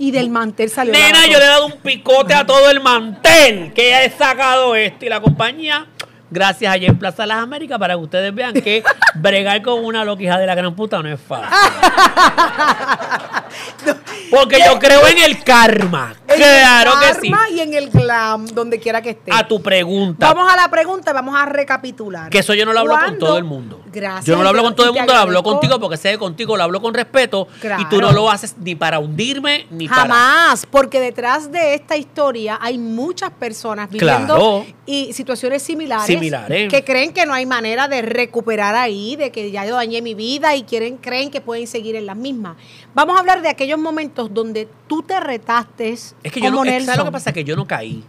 [0.00, 0.94] Y del mantel salió.
[0.94, 5.04] Nena, yo le he dado un picote a todo el mantel que he sacado esto
[5.04, 5.86] y la compañía.
[6.30, 8.82] Gracias allá en Plaza Las Américas para que ustedes vean que
[9.16, 11.50] bregar con una loquija de la gran puta no es fácil.
[14.30, 16.14] Porque yo creo en el karma.
[16.28, 17.30] En Claro el que sí.
[17.30, 19.32] karma y en el glam, donde quiera que esté.
[19.32, 20.32] A tu pregunta.
[20.32, 22.30] Vamos a la pregunta y vamos a recapitular.
[22.30, 23.80] Que eso yo no lo hablo con todo el mundo.
[23.92, 24.26] Gracias.
[24.26, 26.56] Yo no lo hablo con todo el mundo, lo hablo contigo porque sé que contigo
[26.56, 28.00] lo hablo con respeto y tú Claro.
[28.00, 30.02] no lo haces ni para hundirme ni para.
[30.02, 34.66] Jamás, porque detrás de esta historia hay muchas personas viviendo Claro.
[34.86, 36.68] y situaciones similares, Similares.
[36.70, 40.14] que creen que no hay manera de recuperar ahí, de que ya yo dañé mi
[40.14, 42.56] vida y quieren creen que pueden seguir en las mismas.
[42.94, 46.70] Vamos a hablar de aquellos momentos donde tú te retaste Es que yo como no.
[46.70, 47.32] ¿Sabes lo que pasa?
[47.32, 48.04] Que yo no caí.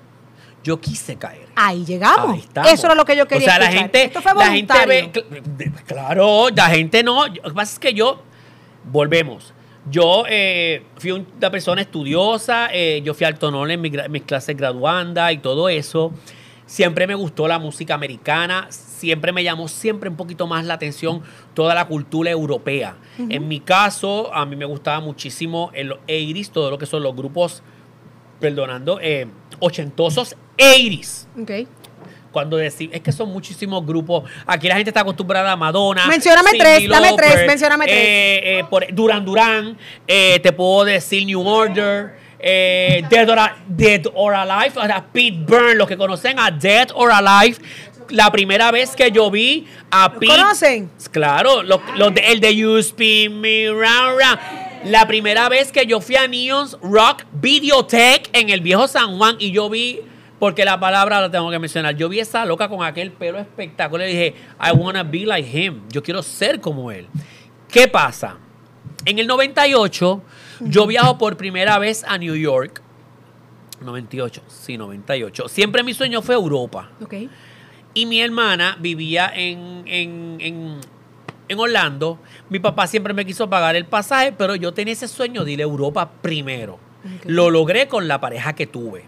[0.64, 1.48] Yo quise caer.
[1.56, 2.40] Ahí llegamos.
[2.56, 2.74] Ahí.
[2.74, 4.88] Eso era lo que yo quería O sea, la gente, Esto fue la gente voluntario.
[4.88, 7.26] ve, cl- de- claro, la gente no.
[7.28, 8.22] Lo que pasa es que yo,
[8.92, 9.54] volvemos.
[9.90, 15.34] Yo eh, fui una persona estudiosa, eh, yo fui al tonol en mis clases graduandas
[15.34, 16.12] y todo eso.
[16.68, 18.68] Siempre me gustó la música americana,
[19.02, 21.22] siempre me llamó siempre un poquito más la atención
[21.54, 22.96] toda la cultura europea.
[23.18, 27.02] En mi caso, a mí me gustaba muchísimo en los 80s, todo lo que son
[27.04, 27.64] los grupos,
[28.40, 29.28] perdonando, eh,
[29.60, 31.28] ochentosos 80s.
[31.42, 31.68] Ok.
[32.32, 34.24] Cuando decimos, es que son muchísimos grupos.
[34.46, 36.08] Aquí la gente está acostumbrada a Madonna.
[36.08, 37.98] Mencióname tres, dame tres, mencióname tres.
[37.98, 43.38] eh, eh, por- Duran Duran, eh, te puedo decir New Order, eh, Dead, or,
[43.68, 47.58] Dead or Alive, o sea, Pete Byrne, los que conocen a Dead or Alive.
[48.12, 50.32] La primera vez que yo vi a ¿Lo Pete.
[50.36, 50.92] conocen?
[51.12, 54.40] Claro, de- el de You Spin Me Round Round.
[54.86, 59.36] La primera vez que yo fui a Neon's Rock Videotech en el viejo San Juan
[59.40, 60.00] y yo vi,
[60.40, 64.08] porque la palabra la tengo que mencionar, yo vi esa loca con aquel pelo espectacular
[64.08, 67.08] y dije, I wanna be like him, yo quiero ser como él.
[67.70, 68.38] ¿Qué pasa?
[69.06, 70.22] En el 98,
[70.62, 72.82] yo viajo por primera vez a New York.
[73.82, 75.48] 98, sí, 98.
[75.48, 76.90] Siempre mi sueño fue Europa.
[77.02, 77.14] Ok.
[77.94, 80.78] Y mi hermana vivía en, en, en,
[81.50, 82.20] en Orlando.
[82.50, 85.60] Mi papá siempre me quiso pagar el pasaje, pero yo tenía ese sueño de ir
[85.60, 86.80] a Europa primero.
[87.26, 89.06] Lo logré con la pareja que tuve.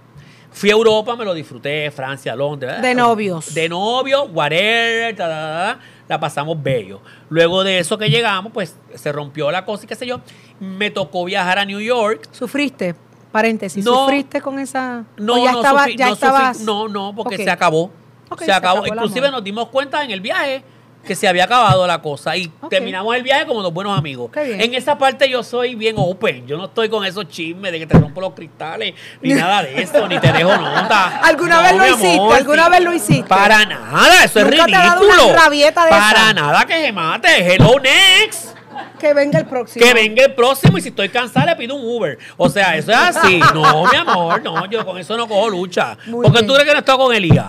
[0.51, 2.81] Fui a Europa, me lo disfruté, Francia, Londres.
[2.81, 3.53] De novios.
[3.55, 7.01] De novios, whatever, ta, ta, ta, ta, la pasamos bello.
[7.29, 10.19] Luego de eso que llegamos, pues se rompió la cosa y qué sé yo.
[10.59, 12.27] Me tocó viajar a New York.
[12.31, 12.93] ¿Sufriste?
[13.31, 14.01] Paréntesis, No.
[14.05, 15.05] ¿sufriste con esa?
[15.17, 16.59] No, o ya no, estaba, sufrí- ya no, sufrí- estabas.
[16.59, 17.91] no, no, porque se acabó.
[18.29, 18.83] Ok, se, se acabó.
[18.85, 20.63] el Inclusive nos dimos cuenta en el viaje
[21.05, 24.31] que se había acabado la cosa y terminamos el viaje como dos buenos amigos.
[24.37, 26.47] En esa parte yo soy bien open.
[26.47, 29.81] Yo no estoy con esos chismes de que te rompo los cristales ni nada de
[29.81, 31.19] eso, ni te dejo nota.
[31.19, 32.13] ¿Alguna No, vez lo hiciste?
[32.13, 33.23] amor, ¿Alguna vez lo hiciste?
[33.27, 35.25] Para nada, eso es ¿Nunca te ha dado ridículo.
[35.27, 36.33] una rabieta de Para esa?
[36.33, 37.53] nada que se mate.
[37.53, 38.53] Hello next.
[38.97, 39.85] Que venga el próximo.
[39.85, 42.17] Que venga el próximo y si estoy cansada le pido un Uber.
[42.37, 43.41] O sea, eso es así.
[43.53, 45.97] No, mi amor, no, yo con eso no cojo lucha.
[46.05, 46.47] Muy Porque bien.
[46.47, 47.47] tú crees que no estás con Elías.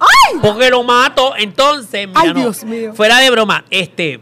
[0.00, 0.38] ¡Ay!
[0.42, 1.34] Porque lo mato.
[1.36, 2.94] Entonces, mira, Ay, no, Dios mío.
[2.94, 4.20] fuera de broma, este,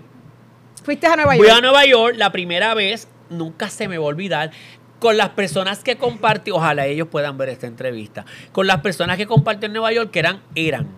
[0.83, 1.51] Fuiste a Nueva York.
[1.51, 4.51] a Nueva York la primera vez, nunca se me va a olvidar,
[4.99, 9.27] con las personas que compartí, ojalá ellos puedan ver esta entrevista, con las personas que
[9.27, 10.89] compartí en Nueva York, que eran, eran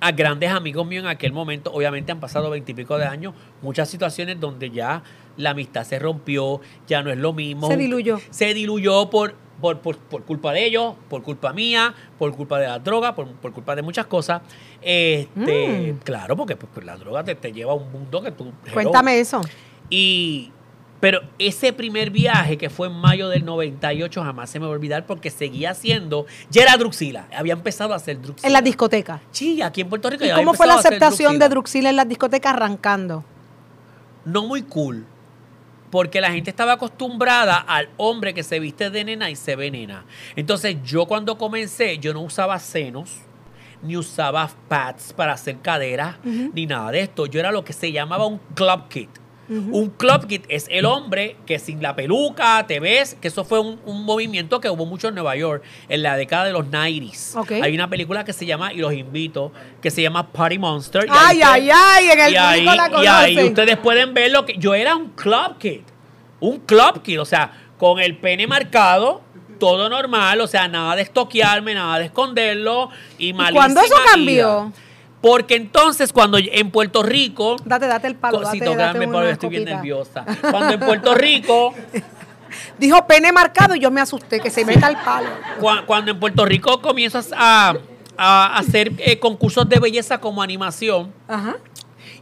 [0.00, 4.40] a grandes amigos míos en aquel momento, obviamente han pasado veintipico de años, muchas situaciones
[4.40, 5.02] donde ya
[5.36, 7.68] la amistad se rompió, ya no es lo mismo.
[7.68, 8.18] Se diluyó.
[8.30, 12.66] Se diluyó por, por, por, por culpa de ellos, por culpa mía, por culpa de
[12.66, 14.42] la droga, por, por culpa de muchas cosas.
[14.82, 15.98] Este, Mm.
[16.04, 18.52] Claro, porque pues, la droga te, te lleva a un mundo que tú...
[18.72, 19.40] Cuéntame eso.
[19.88, 20.52] Y,
[21.00, 24.74] pero ese primer viaje que fue en mayo del 98 jamás se me va a
[24.74, 28.46] olvidar porque seguía haciendo, ya era Druxila, había empezado a hacer Druxila.
[28.46, 29.20] En las discotecas.
[29.30, 31.48] Sí, aquí en Puerto Rico ¿Y ya había cómo fue la aceptación de Druxila.
[31.48, 33.24] Druxila en las discotecas arrancando?
[34.24, 35.06] No muy cool,
[35.90, 39.70] porque la gente estaba acostumbrada al hombre que se viste de nena y se ve
[39.70, 40.04] nena.
[40.36, 43.18] Entonces yo cuando comencé, yo no usaba senos,
[43.82, 47.26] ni usaba pads para hacer caderas, ni nada de esto.
[47.26, 49.10] Yo era lo que se llamaba un club kit.
[49.50, 53.58] Un club kid es el hombre que sin la peluca te ves, que eso fue
[53.58, 57.36] un, un movimiento que hubo mucho en Nueva York en la década de los 90s.
[57.36, 57.52] Ok.
[57.62, 59.50] Hay una película que se llama, y los invito,
[59.82, 61.06] que se llama Party Monster.
[61.10, 64.56] Ay, ay, ay, en el y ahí, la y ahí ustedes pueden ver lo que
[64.56, 65.80] yo era un club kid.
[66.38, 69.22] Un club kid, o sea, con el pene marcado,
[69.58, 74.70] todo normal, o sea, nada de estoquearme, nada de esconderlo y malísima cuándo eso ida.
[75.20, 78.38] Porque entonces cuando en Puerto Rico Date, date el palo.
[78.40, 80.24] Date, Cosito, date dame una palo, estoy bien nerviosa.
[80.50, 81.74] Cuando en Puerto Rico,
[82.78, 85.28] Dijo pene marcado y yo me asusté, que se meta el palo.
[85.60, 87.74] cua- cuando en Puerto Rico comienzas a,
[88.16, 91.56] a hacer eh, concursos de belleza como animación Ajá.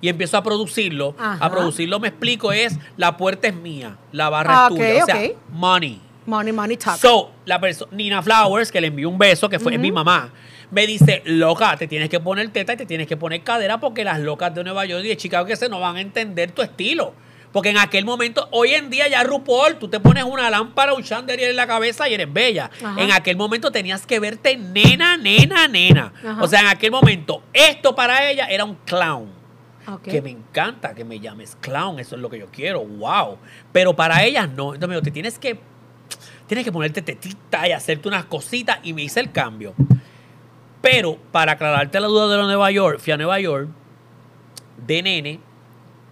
[0.02, 1.38] y empiezo a producirlo, Ajá.
[1.44, 5.06] a producirlo me explico es la puerta es mía, la barra Ah, es tuya, o
[5.06, 5.36] sea, ok, ok.
[5.52, 6.00] money.
[6.26, 6.96] Money, money, talk.
[6.98, 10.28] So, la persona, Nina Flowers, que le envió un beso, que fue es mi mamá,
[10.70, 14.04] me dice, loca, te tienes que poner teta y te tienes que poner cadera porque
[14.04, 16.62] las locas de Nueva York y de Chicago que se no van a entender tu
[16.62, 17.14] estilo.
[17.52, 21.02] Porque en aquel momento, hoy en día ya RuPaul, tú te pones una lámpara, un
[21.02, 22.70] chandelier en la cabeza y eres bella.
[22.84, 23.02] Ajá.
[23.02, 26.12] En aquel momento tenías que verte nena, nena, nena.
[26.22, 26.42] Ajá.
[26.42, 29.38] O sea, en aquel momento, esto para ella era un clown.
[30.02, 33.38] Que me encanta que me llames clown, eso es lo que yo quiero, wow.
[33.72, 34.74] Pero para ellas no.
[34.74, 35.58] Entonces me dijo, te tienes que,
[36.46, 39.74] tienes que ponerte tetita y hacerte unas cositas y me hice el cambio.
[40.80, 43.68] Pero para aclararte la duda de lo de Nueva York, fui a Nueva York
[44.86, 45.40] de nene,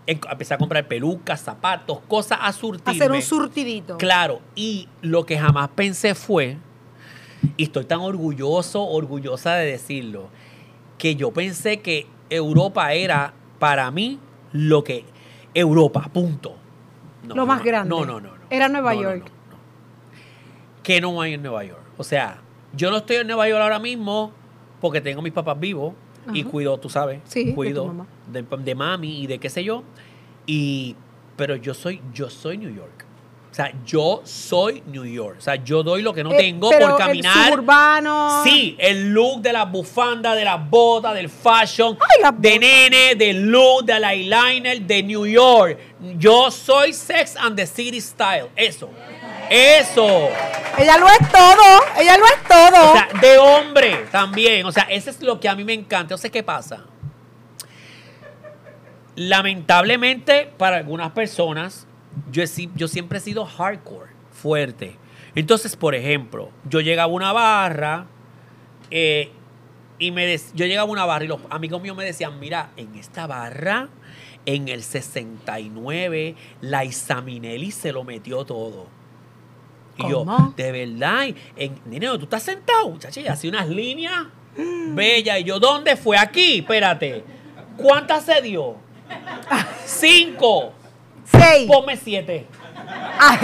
[0.07, 2.93] en- empecé a comprar pelucas, zapatos, cosas a surtirme.
[2.99, 3.97] Hacer un surtidito.
[3.99, 6.57] Claro, y lo que jamás pensé fue,
[7.57, 10.29] y estoy tan orgulloso, orgullosa de decirlo,
[10.99, 14.19] que yo pensé que Europa era para mí
[14.53, 15.05] lo que
[15.55, 16.57] Europa, punto.
[17.25, 17.89] No, Lo más no, grande.
[17.91, 18.31] No, no, no.
[18.31, 18.37] no.
[18.51, 19.31] Era Nueva York.
[20.83, 21.83] Que no hay en Nueva York.
[21.99, 22.39] O sea,
[22.75, 24.33] yo no estoy en Nueva York ahora mismo
[24.81, 25.95] porque tengo a mis papás vivos
[26.33, 27.95] y cuido, tú sabes, Sí, cuido
[28.27, 29.83] de, de mami y de qué sé yo.
[30.47, 30.97] Y,
[31.37, 33.05] pero yo soy, yo soy New York.
[33.51, 35.37] O sea, yo soy New York.
[35.39, 37.49] O sea, yo doy lo que no Eh, tengo pero por el caminar.
[37.49, 38.43] suburbano.
[38.45, 43.47] Sí, el look de las bufandas, de las botas, del fashion, Ay, de nene, del
[43.51, 45.79] look, del eyeliner, de New York.
[46.19, 48.49] Yo soy Sex and the City Style.
[48.57, 48.91] Eso.
[49.51, 50.31] Eso.
[50.79, 52.01] Ella lo es todo.
[52.01, 52.91] Ella lo es todo.
[52.91, 54.67] O sea, de hombre también.
[54.67, 56.03] O sea, eso es lo que a mí me encanta.
[56.03, 56.85] Entonces, ¿qué pasa?
[59.15, 61.87] Lamentablemente, para algunas personas,
[62.31, 64.99] yo, he yo siempre he sido hardcore, fuerte.
[65.35, 68.07] Entonces, por ejemplo, yo llegaba a una barra
[68.91, 69.31] eh,
[69.99, 72.95] y me yo llegaba a una barra y los amigos míos me decían, mira, en
[72.95, 73.89] esta barra,
[74.45, 78.96] en el 69, la Isaminelli se lo metió todo.
[79.99, 80.53] Y yo, ¿Cómo?
[80.57, 81.75] de verdad, y en,
[82.19, 82.91] ¿tú estás sentado?
[82.91, 84.25] Muchacha, y hacía unas líneas
[84.57, 85.41] bellas.
[85.41, 86.19] Y yo, ¿dónde fue?
[86.19, 87.25] Aquí, espérate.
[87.77, 88.77] ¿Cuántas se dio?
[89.85, 90.73] Cinco.
[91.25, 91.67] Seis.
[91.71, 92.47] Ponme siete.
[92.89, 93.39] Ah.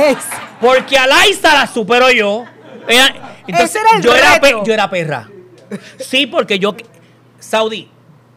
[0.61, 2.45] Porque a Laisa la supero yo.
[2.87, 5.29] Era- Ese era el yo, era pe- yo era perra.
[5.99, 6.77] Sí, porque yo.
[7.39, 7.89] Saudi,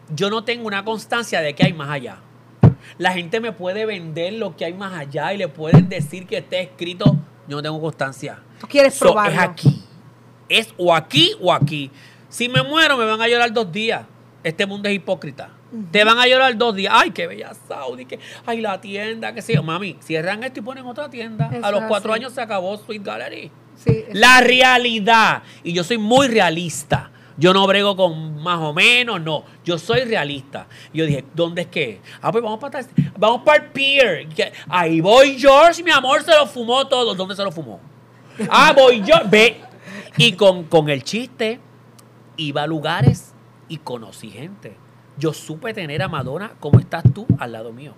[0.08, 2.18] yo no tengo una constancia de que hay más allá.
[2.98, 6.38] La gente me puede vender lo que hay más allá y le pueden decir que
[6.38, 7.16] esté escrito.
[7.48, 8.38] Yo no tengo constancia.
[8.60, 9.32] Tú quieres So, probarlo.
[9.32, 9.82] Es aquí.
[10.48, 11.90] Es o aquí o aquí.
[12.28, 14.02] Si me muero, me van a llorar dos días.
[14.42, 15.50] Este mundo es hipócrita.
[15.90, 16.92] Te van a llorar dos días.
[16.96, 18.06] Ay, qué bella Saudi.
[18.06, 19.32] Que, ay, la tienda.
[19.32, 19.54] Que sí.
[19.60, 21.50] Mami, cierran esto y ponen otra tienda.
[21.62, 23.50] A los cuatro años se acabó Sweet Gallery.
[23.76, 25.42] Sí, La realidad.
[25.62, 27.10] Y yo soy muy realista.
[27.38, 29.44] Yo no brego con más o menos, no.
[29.64, 30.66] Yo soy realista.
[30.92, 32.00] Yo dije, ¿dónde es que?
[32.22, 32.80] Ah, pues vamos para.
[33.18, 34.28] Vamos para el pier.
[34.68, 37.14] Ahí voy George, mi amor, se lo fumó todo.
[37.14, 37.80] ¿Dónde se lo fumó?
[38.48, 39.16] Ah, voy yo.
[39.28, 39.60] Ve.
[40.16, 41.60] Y con, con el chiste,
[42.36, 43.34] iba a lugares
[43.68, 44.76] y conocí gente.
[45.18, 47.94] Yo supe tener a Madonna como estás tú al lado mío.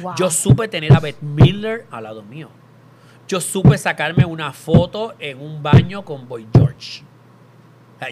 [0.00, 0.14] Wow.
[0.16, 2.48] Yo supe tener a Beth Miller al lado mío.
[3.28, 7.02] Yo supe sacarme una foto en un baño con Boy George.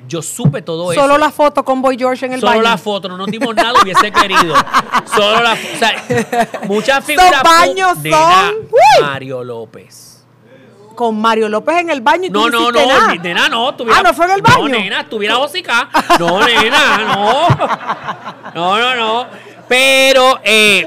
[0.07, 1.01] Yo supe todo eso.
[1.01, 2.63] Solo la foto con Boy George en el Solo baño.
[2.63, 4.55] la foto, no nos dimos nada, hubiese querido.
[5.15, 5.75] Solo la foto.
[5.75, 7.43] O sea, muchas figuras.
[7.43, 8.17] Baños Nena,
[8.51, 9.07] son-.
[9.07, 10.27] Mario López.
[10.95, 13.15] Con Mario López en el baño y No, no, no, nada.
[13.15, 13.75] nena, no.
[13.77, 14.59] Tuviera, Ah, ¿no fue en el baño?
[14.59, 15.89] No, nena, estuviera hocica.
[16.19, 17.49] No, nena, no.
[18.55, 19.27] No, no, no.
[19.69, 20.87] Pero, eh,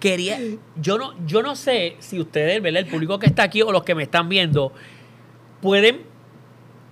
[0.00, 0.38] quería,
[0.76, 2.80] yo no, yo no sé si ustedes, ¿verdad?
[2.82, 4.72] El público que está aquí o los que me están viendo,
[5.62, 6.02] pueden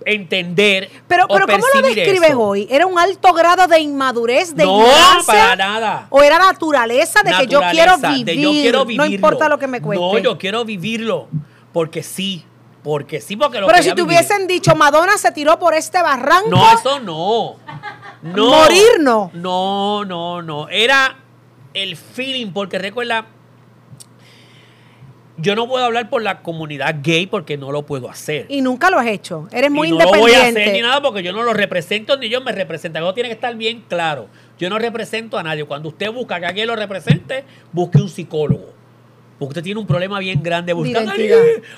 [0.05, 2.39] entender Pero, o pero ¿cómo lo describes eso.
[2.39, 2.67] hoy?
[2.69, 5.33] ¿Era un alto grado de inmadurez, de No, ignorancia?
[5.33, 6.07] para nada.
[6.09, 8.25] ¿O era naturaleza de que yo quiero vivir?
[8.25, 9.05] de yo quiero vivirlo.
[9.07, 10.05] No importa lo que me cueste.
[10.05, 11.27] No, yo quiero vivirlo.
[11.73, 12.45] Porque sí.
[12.83, 14.07] Porque sí, porque lo pero si te vivir.
[14.09, 16.49] hubiesen dicho, Madonna se tiró por este barranco.
[16.49, 17.55] No, eso no.
[18.21, 18.47] No.
[18.47, 19.31] Morir no.
[19.33, 20.69] No, no, no.
[20.69, 21.17] Era
[21.73, 23.25] el feeling, porque recuerda,
[25.37, 28.45] yo no puedo hablar por la comunidad gay porque no lo puedo hacer.
[28.49, 29.47] Y nunca lo has hecho.
[29.51, 30.59] Eres muy y no lo voy independiente.
[30.59, 33.03] a hacer ni nada porque yo no lo represento ni yo me representan.
[33.03, 34.27] Eso tiene que estar bien claro.
[34.57, 35.65] Yo no represento a nadie.
[35.65, 38.73] Cuando usted busca que alguien lo represente, busque un psicólogo.
[39.37, 41.11] Porque usted tiene un problema bien grande buscando.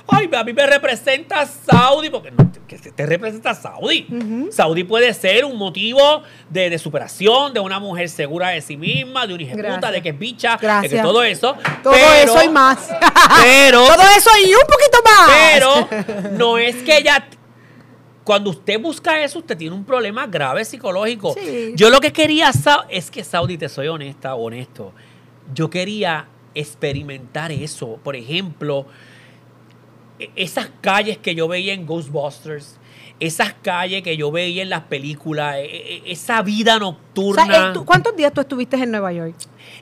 [0.08, 2.10] Ay, a mí me representa Saudi.
[2.12, 4.08] Porque no, que te representa Saudi.
[4.52, 9.26] Saudi puede ser un motivo de, de superación, de una mujer segura de sí misma,
[9.26, 9.92] de una hija puta, Gracias.
[9.94, 11.04] de que es bicha, de que Gracias.
[11.04, 11.56] todo eso.
[11.82, 12.90] Todo pero- eso y más.
[13.44, 15.32] Pero Todo eso y un poquito más.
[15.54, 17.28] pero no es que ella.
[18.24, 21.34] Cuando usted busca eso, usted tiene un problema grave psicológico.
[21.34, 21.72] Sí.
[21.76, 22.52] Yo lo que quería
[22.90, 24.94] es que Saudi, te soy honesta, honesto.
[25.54, 26.28] Yo quería
[26.60, 28.00] experimentar eso.
[28.04, 28.86] Por ejemplo,
[30.20, 32.78] e- esas calles que yo veía en Ghostbusters,
[33.20, 37.46] esas calles que yo veía en las películas, e- e- esa vida O nocturna.
[37.46, 39.36] sea, eh, ¿tú- ¿Cuántos días tú estuviste en Nueva York?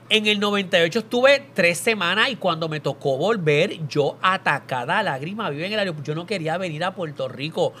[0.08, 5.50] En el 98 estuve tres semanas y cuando me tocó volver, yo atacada a lágrima
[5.50, 6.12] viva en el aeropuerto.
[6.12, 7.72] Yo no quería venir a Puerto Rico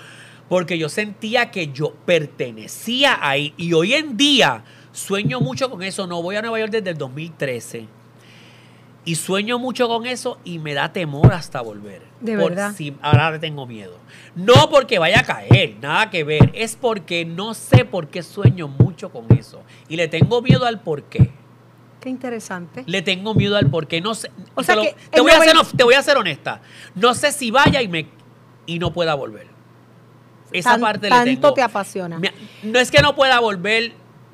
[0.48, 3.52] porque yo sentía que yo pertenecía ahí.
[3.56, 6.06] Y hoy en día sueño mucho con eso.
[6.06, 7.86] No voy a Nueva York desde el 2013.
[9.06, 12.02] Y sueño mucho con eso y me da temor hasta volver.
[12.20, 12.74] ¿De Por verdad?
[12.76, 13.96] si- ahora le tengo miedo.
[14.34, 16.50] No porque vaya a caer, nada que ver.
[16.54, 19.62] Es porque no sé por qué sueño mucho con eso.
[19.88, 21.30] Y le tengo miedo al por qué.
[22.00, 22.82] Qué interesante.
[22.86, 24.00] Le tengo miedo al por qué.
[24.02, 24.30] No sé.
[24.54, 26.60] O sea te, lo- que te voy a ser, te voy a ser honesta.
[26.94, 28.08] No sé si vaya y me
[28.66, 29.46] y no pueda volver.
[30.52, 31.54] Esa Tan- parte le tanto tengo.
[31.54, 32.20] te apasiona.
[32.64, 33.92] No es que no pueda volver,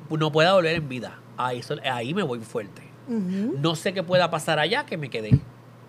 [0.09, 1.19] no pueda volver en vida.
[1.37, 2.82] Ahí, ahí me voy fuerte.
[3.07, 5.31] No sé qué pueda pasar allá, que me quedé.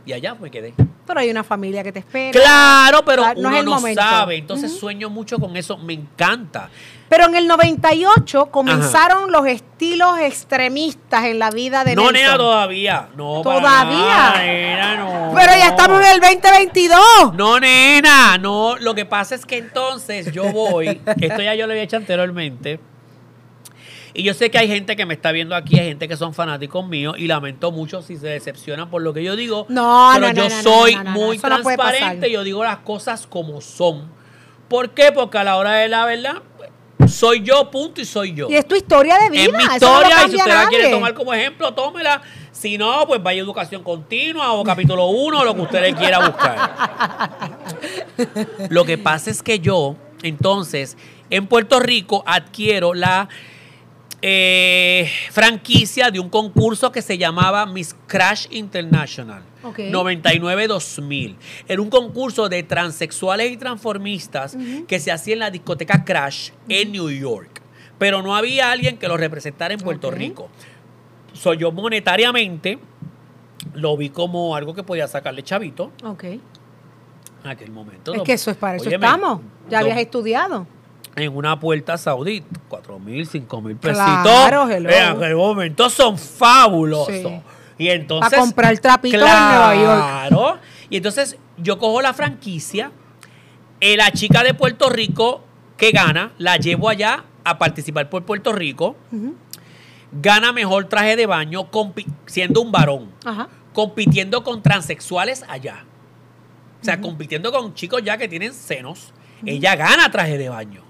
[0.07, 0.75] Y allá me quedé.
[1.07, 2.39] Pero hay una familia que te espera.
[2.39, 4.03] Claro, pero Claro, no uno es el no momento.
[4.03, 4.37] sabe.
[4.37, 5.79] Entonces sueño mucho con eso.
[5.79, 6.69] Me encanta.
[7.09, 12.15] Pero en el 98 comenzaron los estilos extremistas en la vida de no, Nelson.
[12.23, 13.09] nena, todavía.
[13.17, 14.35] No, ¿Todavía?
[14.43, 15.33] nena, no.
[15.35, 17.35] Pero ya estamos en el 2022.
[17.35, 18.77] No, nena, no.
[18.77, 21.97] Lo que pasa es que entonces yo voy, que esto ya yo lo había hecho
[21.97, 22.79] anteriormente.
[24.17, 26.35] Y yo sé que hay gente que me está viendo aquí, hay gente que son
[26.35, 29.67] fanáticos míos y lamento mucho si se decepcionan por lo que yo digo.
[29.69, 34.09] No, pero no, yo no, soy no, muy transparente, yo digo las cosas como son.
[34.69, 35.11] ¿Por qué?
[35.11, 38.49] Porque a la hora de la verdad, pues, soy yo, punto, y soy yo.
[38.49, 39.43] Y es tu historia de vida.
[39.43, 42.23] Es mi no historia y si usted la quiere tomar como ejemplo, tómela.
[42.53, 45.93] Si no, pues vaya a educación continua o capítulo 1 o lo que usted le
[45.93, 47.49] quiera buscar.
[48.71, 50.97] Lo que pasa es que yo, entonces,
[51.31, 53.29] en Puerto Rico adquiero la
[54.23, 59.43] eh, franquicia de un concurso que se llamaba Miss Crash International.
[59.63, 59.79] Ok.
[59.79, 61.37] 99-2000.
[61.69, 66.93] Era un concurso de transexuales y transformistas que se hacía en la discoteca Crash en
[66.93, 67.63] New York.
[67.99, 70.11] Pero no había alguien que lo representara en Puerto.
[70.11, 70.49] Rico.
[71.33, 72.79] Soy yo monetariamente,
[73.75, 76.25] lo vi como algo que podía sacarle chavito Ok.
[76.25, 76.41] en
[77.45, 78.15] aquel momento.
[78.15, 79.41] Es que eso es para eso Óyeme, estamos.
[79.69, 80.67] Ya habías estudiado.
[81.17, 84.23] En una puerta saudita, cuatro mil, cinco mil pesitos.
[84.23, 84.91] Claro, hello.
[84.91, 87.15] En aquel momento son fabulosos.
[87.15, 87.41] Sí.
[87.79, 88.31] Y entonces.
[88.31, 90.05] Pa' comprar trapitos en Nueva York.
[90.05, 90.59] Claro.
[90.91, 92.91] Y entonces yo cojo la franquicia,
[93.81, 95.43] eh, la chica de Puerto Rico
[95.77, 98.97] que gana, la llevo allá a participar por Puerto Rico,
[100.13, 101.69] gana mejor traje de baño
[102.27, 103.49] siendo un varón, Ajá.
[103.73, 105.85] compitiendo con transexuales allá.
[106.81, 109.13] O sea, compitiendo con chicos ya que tienen senos.
[109.45, 110.83] Ella gana traje de baño.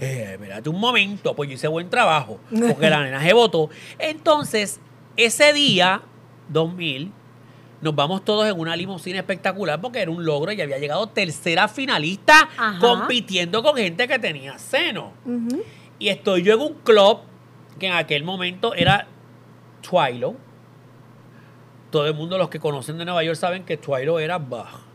[0.00, 3.68] Eh, espérate un momento, pues yo hice buen trabajo, porque la nena se votó.
[3.98, 4.80] Entonces,
[5.16, 6.02] ese día,
[6.48, 7.12] 2000,
[7.82, 11.66] nos vamos todos en una limusina espectacular porque era un logro y había llegado tercera
[11.66, 12.78] finalista Ajá.
[12.78, 15.12] compitiendo con gente que tenía seno.
[15.98, 17.20] Y estoy yo en un club
[17.78, 19.06] que en aquel momento era
[19.80, 20.34] Twilo.
[21.90, 24.89] Todo el mundo, los que conocen de Nueva York, saben que Twilo era bajo.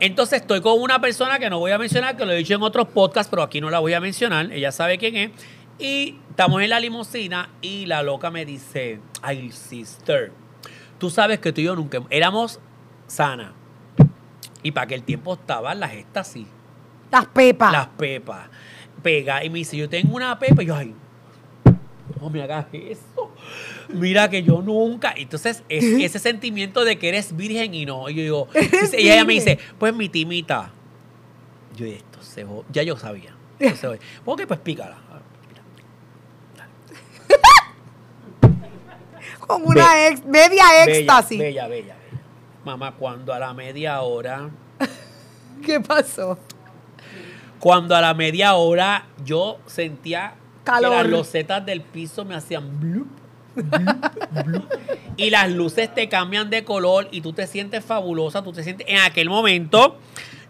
[0.00, 2.62] Entonces estoy con una persona que no voy a mencionar, que lo he dicho en
[2.62, 4.50] otros podcasts, pero aquí no la voy a mencionar.
[4.50, 5.30] Ella sabe quién es.
[5.78, 10.32] Y estamos en la limusina y la loca me dice, ay, sister,
[10.98, 12.60] tú sabes que tú y yo nunca éramos
[13.06, 13.52] sana.
[14.62, 16.46] Y para aquel tiempo estaban las estas así
[17.10, 17.72] Las pepas.
[17.72, 18.48] las pepas.
[19.02, 19.42] Pega.
[19.44, 20.62] Y me dice, yo tengo una pepa.
[20.62, 20.94] Y yo, ay,
[22.20, 23.30] no me hagas eso.
[23.92, 25.12] Mira que yo nunca.
[25.16, 28.08] Entonces, es, ese sentimiento de que eres virgen y no.
[28.08, 28.48] Y yo digo,
[28.96, 30.70] y ella me dice, pues mi timita.
[31.76, 33.34] Yo, esto se Ya yo sabía.
[33.58, 34.98] Entonces, ok, pues pícala.
[39.46, 41.38] Con una ex- media éxtasis.
[41.38, 42.20] bella, bella, bella.
[42.64, 44.50] Mamá, cuando a la media hora.
[45.64, 46.38] ¿Qué pasó?
[47.58, 50.34] Cuando a la media hora yo sentía
[50.64, 50.90] Calor.
[50.90, 53.08] que las losetas del piso me hacían blup.
[55.16, 58.86] Y las luces te cambian de color y tú te sientes fabulosa, tú te sientes...
[58.88, 59.98] En aquel momento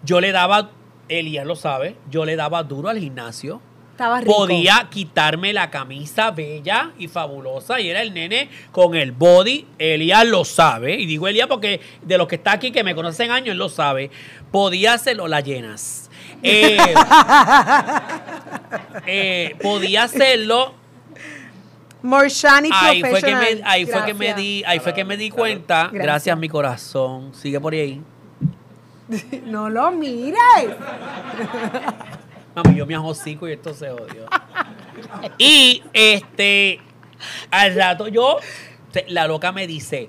[0.03, 0.70] yo le daba,
[1.09, 3.61] Elías lo sabe, yo le daba duro al gimnasio.
[3.92, 4.34] Estaba rico.
[4.34, 9.66] Podía quitarme la camisa bella y fabulosa y era el nene con el body.
[9.78, 10.94] Elías lo sabe.
[10.98, 13.68] Y digo Elías porque de los que está aquí, que me conocen años, él lo
[13.68, 14.11] sabe.
[14.51, 16.11] Podía hacerlo las llenas.
[16.42, 16.78] Eh,
[19.07, 20.80] eh, podía hacerlo
[22.03, 25.30] Morshani ahí fue que me, ahí fue que me di, ahí fue que me di
[25.30, 26.03] cuenta, Gracias.
[26.03, 26.38] gracias.
[26.38, 28.03] mi corazón, sigue por ahí.
[29.44, 30.38] No lo mires.
[32.55, 34.26] Mami, yo me ajocico y esto se odió.
[35.38, 36.80] y este,
[37.51, 38.38] al rato yo,
[39.09, 40.09] la loca me dice,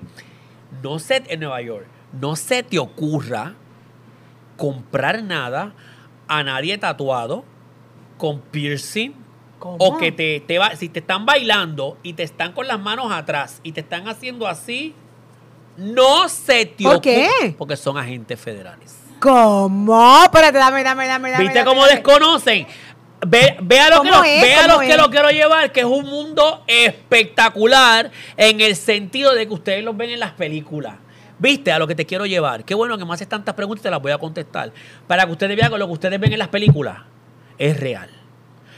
[0.82, 3.54] no se, en Nueva York, no se te ocurra
[4.56, 5.74] comprar nada
[6.28, 7.44] a nadie tatuado
[8.18, 9.14] con piercing
[9.62, 9.76] ¿Cómo?
[9.78, 13.12] o que te, te va, si te están bailando y te están con las manos
[13.12, 14.92] atrás y te están haciendo así,
[15.76, 17.54] no se te ¿Por qué?
[17.56, 18.98] Porque son agentes federales.
[19.20, 20.24] ¿Cómo?
[20.24, 21.44] Espérate, dame, dame, dame, dame.
[21.44, 21.94] ¿Viste dame, cómo dame.
[21.94, 22.66] desconocen?
[23.24, 24.42] Ve, ve a lo, que, ¿Cómo lo, es?
[24.42, 28.74] ve a ¿Cómo lo que lo quiero llevar, que es un mundo espectacular en el
[28.74, 30.96] sentido de que ustedes los ven en las películas.
[31.38, 32.64] ¿Viste a lo que te quiero llevar?
[32.64, 34.72] Qué bueno que me haces tantas preguntas y te las voy a contestar.
[35.06, 36.98] Para que ustedes vean que lo que ustedes ven en las películas
[37.58, 38.10] es real.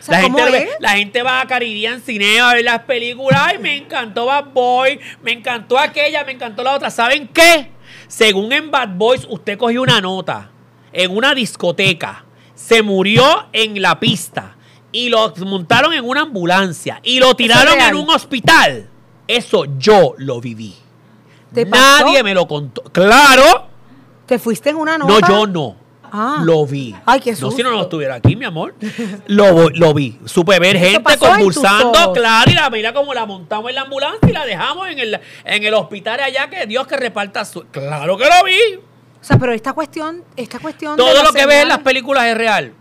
[0.05, 0.76] Sea, la, ¿cómo gente, ve- es?
[0.80, 3.40] la gente va a Caribbean Cine a ver las películas.
[3.42, 6.90] Ay, me encantó Bad Boy, me encantó aquella, me encantó la otra.
[6.90, 7.70] ¿Saben qué?
[8.07, 10.50] Según en Bad Boys, usted cogió una nota
[10.92, 14.57] en una discoteca, se murió en la pista
[14.92, 18.90] y lo montaron en una ambulancia y lo tiraron en un hospital.
[19.26, 20.74] Eso yo lo viví.
[21.55, 22.05] ¿Te pasó?
[22.05, 22.82] Nadie me lo contó.
[22.92, 23.68] Claro.
[24.26, 25.12] ¿Te fuiste en una nota?
[25.20, 25.76] No, yo no.
[26.16, 26.42] Ah.
[26.44, 26.94] Lo vi.
[27.04, 28.76] Ay, qué No, si no, no estuviera aquí, mi amor.
[29.26, 30.16] Lo, lo vi.
[30.26, 34.32] Supe ver gente convulsando, claro, y la mira como la montamos en la ambulancia y
[34.32, 37.64] la dejamos en el, en el hospital allá, que Dios que reparta su...
[37.64, 38.76] Claro que lo vi.
[38.76, 42.36] O sea, pero esta cuestión, esta cuestión Todo lo que ves en las películas es
[42.36, 42.74] real.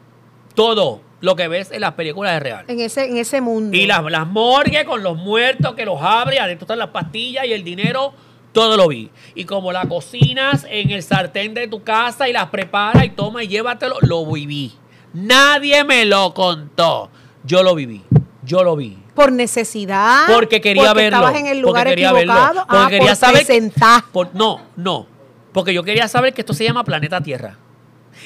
[0.54, 2.66] Todo lo que ves en las películas es real.
[2.68, 3.76] en ese, en ese mundo.
[3.76, 7.54] Y las, las morgues con los muertos que los abre, adentro están las pastillas y
[7.54, 8.14] el dinero,
[8.54, 9.10] todo lo vi.
[9.36, 13.44] Y como la cocinas en el sartén de tu casa y las preparas y toma
[13.44, 14.74] y llévatelo, lo viví.
[15.14, 17.10] Nadie me lo contó.
[17.44, 18.04] Yo lo viví.
[18.44, 18.98] Yo lo vi.
[19.16, 20.26] por necesidad.
[20.28, 21.18] Porque quería porque verlo.
[21.18, 22.66] Estabas en el porque lugar quería verlo, equivocado.
[22.68, 23.46] Porque ah, quería por saber.
[23.46, 24.04] presentar.
[24.12, 25.08] por- no, no.
[25.52, 27.58] Porque yo quería saber que esto se llama planeta Tierra.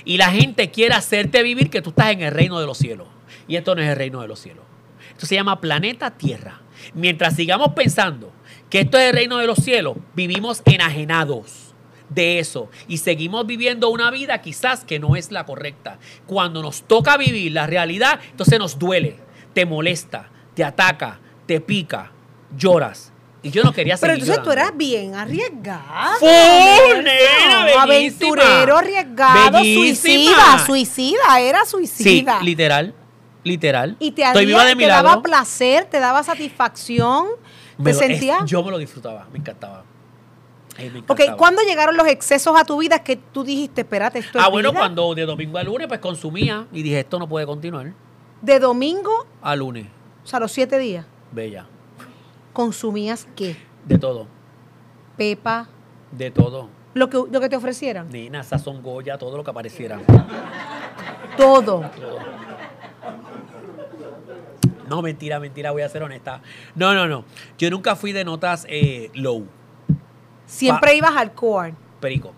[0.05, 3.07] Y la gente quiere hacerte vivir que tú estás en el reino de los cielos.
[3.47, 4.63] Y esto no es el reino de los cielos.
[5.11, 6.61] Esto se llama planeta Tierra.
[6.93, 8.31] Mientras sigamos pensando
[8.69, 11.73] que esto es el reino de los cielos, vivimos enajenados
[12.09, 15.99] de eso y seguimos viviendo una vida quizás que no es la correcta.
[16.25, 19.19] Cuando nos toca vivir la realidad, entonces nos duele,
[19.53, 22.11] te molesta, te ataca, te pica,
[22.57, 23.11] lloras.
[23.43, 26.17] Y yo no quería Pero seguir entonces tú eras bien arriesgado.
[26.19, 27.81] Full, nena.
[27.83, 30.31] Aventurero, arriesgado, Bellísima.
[30.33, 32.41] suicida, suicida, era Sí, suicida.
[32.41, 32.93] literal,
[33.43, 33.95] literal.
[33.99, 35.09] y te, Estoy haría- viva de te milagro.
[35.09, 37.27] daba placer, te daba satisfacción,
[37.77, 38.43] Me te lo- sentías...
[38.43, 39.83] es- yo me lo disfrutaba, me encantaba.
[40.77, 41.21] Ay, me Ok.
[41.37, 44.69] ¿cuándo llegaron los excesos a tu vida que tú dijiste, espérate, esto Ah, es bueno,
[44.71, 44.79] vida?
[44.81, 47.93] cuando de domingo a lunes, pues consumía y dije, esto no puede continuar.
[48.41, 49.87] De domingo, A lunes,
[50.23, 51.65] o sea, los siete días, bella.
[52.53, 53.57] consumías qué?
[53.85, 54.27] De todo,
[55.17, 55.67] Pepa,
[56.11, 56.69] de todo.
[56.93, 58.09] lo que, lo que te ofrecieran.
[58.11, 59.99] Nena, sazón Goya, todo lo que apareciera.
[61.37, 61.89] Todo.
[64.89, 66.41] No, mentira, mentira, voy a ser honesta.
[66.75, 67.25] No, no, no.
[67.57, 69.45] Yo nunca fui de notas eh, low,
[70.45, 71.73] Siempre ibas al core.
[71.99, 72.33] perico.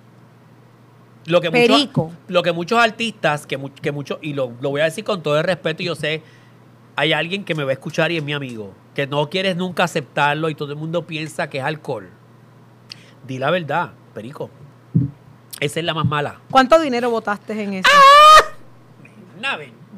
[1.25, 2.05] Lo que Perico.
[2.05, 5.03] Muchos, lo que muchos artistas, que, mu- que muchos, y lo, lo voy a decir
[5.03, 6.23] con todo el respeto, y yo sé,
[6.95, 9.83] hay alguien que me va a escuchar y es mi amigo, que no quieres nunca
[9.83, 12.09] aceptarlo y todo el mundo piensa que es alcohol.
[13.27, 14.49] Di la verdad, perico.
[15.59, 16.39] Esa es la más mala.
[16.49, 17.89] ¿Cuánto dinero botaste en eso?
[17.89, 18.03] Nave,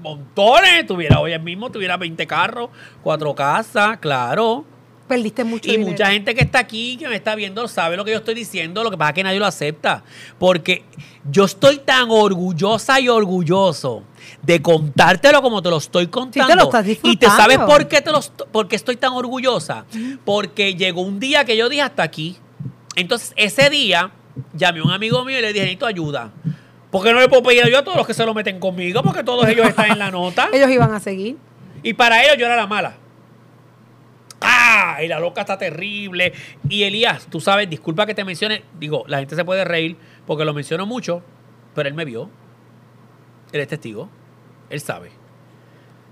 [0.01, 0.85] montones.
[0.85, 2.69] Tuviera hoy mismo, tuviera 20 carros,
[3.03, 4.65] cuatro casas, claro.
[5.07, 5.91] Perdiste mucho Y dinero.
[5.91, 8.81] mucha gente que está aquí, que me está viendo, sabe lo que yo estoy diciendo.
[8.81, 10.03] Lo que pasa es que nadie lo acepta.
[10.39, 10.85] Porque
[11.29, 14.03] yo estoy tan orgullosa y orgulloso
[14.41, 16.55] de contártelo como te lo estoy contando.
[16.55, 18.21] lo estás y te sabes por qué, te lo
[18.53, 19.85] por qué estoy tan orgullosa.
[20.23, 22.37] Porque llegó un día que yo dije hasta aquí.
[22.95, 24.11] Entonces, ese día,
[24.53, 26.31] llamé a un amigo mío y le dije, necesito ayuda.
[26.91, 29.23] Porque no le puedo pedir ayuda a todos los que se lo meten conmigo, porque
[29.23, 30.49] todos ellos están en la nota.
[30.53, 31.37] Ellos iban a seguir.
[31.83, 32.97] Y para ellos yo era la mala.
[34.41, 34.99] ¡Ah!
[35.03, 36.33] Y la loca está terrible.
[36.67, 38.63] Y Elías, tú sabes, disculpa que te mencione.
[38.77, 39.95] Digo, la gente se puede reír
[40.27, 41.23] porque lo menciono mucho,
[41.73, 42.29] pero él me vio.
[43.51, 44.09] Él es testigo.
[44.69, 45.11] Él sabe.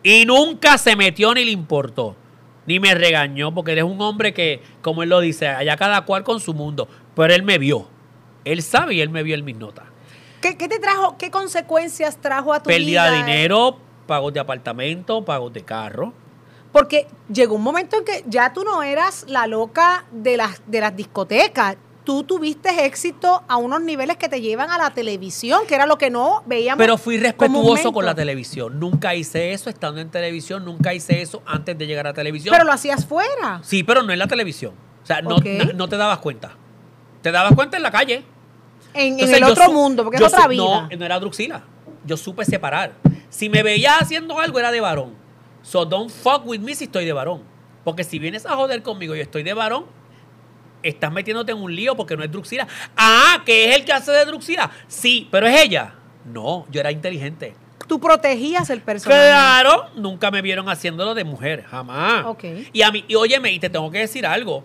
[0.02, 2.16] Y nunca se metió ni le importó.
[2.66, 6.02] ni me regañó, porque él es un hombre que, como él lo dice, allá cada
[6.02, 6.88] cual con su mundo.
[7.16, 7.88] Pero él me vio.
[8.46, 9.86] Él sabe y él me vio en mis notas.
[10.42, 13.12] ¿Qué, qué te trajo, qué consecuencias trajo a tu Pérdida vida?
[13.12, 13.78] de dinero,
[14.08, 16.14] pagos de apartamento, pagos de carro.
[16.72, 20.82] Porque llegó un momento en que ya tú no eras la loca de las, de
[20.82, 21.78] las discotecas.
[22.04, 25.98] Tú tuviste éxito a unos niveles que te llevan a la televisión, que era lo
[25.98, 26.82] que no veíamos.
[26.82, 28.80] Pero fui respetuoso con la televisión.
[28.80, 32.52] Nunca hice eso estando en televisión, nunca hice eso antes de llegar a televisión.
[32.52, 33.60] Pero lo hacías fuera.
[33.64, 34.74] Sí, pero no en la televisión.
[35.04, 35.38] O sea, no,
[35.76, 36.56] no te dabas cuenta.
[37.22, 38.24] Te dabas cuenta en la calle.
[38.94, 40.64] En, el otro mundo, porque es otra vida.
[40.64, 41.64] No, no era Druxila.
[42.06, 42.94] Yo supe separar.
[43.30, 45.14] Si me veías haciendo algo, era de varón.
[45.62, 47.44] So don't fuck with me si estoy de varón.
[47.84, 49.86] Porque si vienes a joder conmigo y estoy de varón,
[50.84, 52.68] estás metiéndote en un lío porque no es Druxila.
[52.98, 54.72] Ah, que es el que hace de Druxila.
[54.88, 55.96] Sí, pero es ella.
[56.26, 57.56] No, yo era inteligente.
[57.88, 59.22] Tú protegías el personaje.
[59.22, 62.26] Claro, nunca me vieron haciéndolo de mujer, jamás.
[62.26, 62.44] Ok.
[62.72, 64.64] Y a mí, y óyeme, y te tengo que decir algo.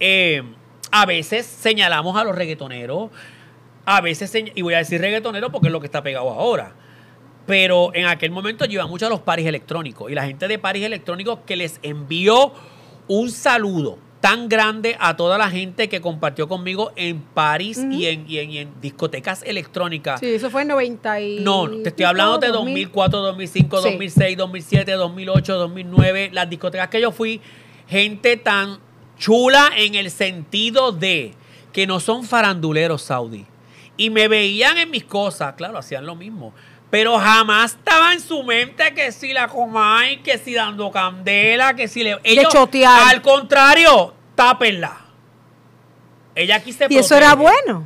[0.00, 0.42] Eh,
[0.90, 3.10] a veces señalamos a los reggaetoneros,
[3.86, 6.74] a veces, y voy a decir reggaetonero porque es lo que está pegado ahora.
[7.46, 10.82] Pero en aquel momento iba mucho a los paris electrónicos y la gente de paris
[10.84, 12.52] electrónicos que les envió
[13.08, 18.24] un saludo tan grande a toda la gente que compartió conmigo en paris y, en,
[18.26, 20.20] y en- y en discotecas electrónicas.
[20.20, 21.40] Sí, eso fue en 90 y...
[21.40, 22.84] No, te estoy hablando de 2000.
[22.86, 23.90] 2004, 2005, Sí.
[23.90, 27.42] 2006, 2007, 2008, 2009, las discotecas que yo fui,
[27.86, 28.78] gente tan
[29.18, 31.34] chula en el sentido de
[31.74, 33.44] que no son faranduleros saudí.
[33.96, 36.52] Y me veían en mis cosas, claro, hacían lo mismo.
[36.90, 41.88] Pero jamás estaba en su mente que si la comay, que si dando candela, que
[41.88, 42.18] si le...
[42.22, 43.14] Ellos, chotear.
[43.14, 45.00] Al contrario, tápenla.
[46.34, 47.84] Ella aquí se Y eso era bueno.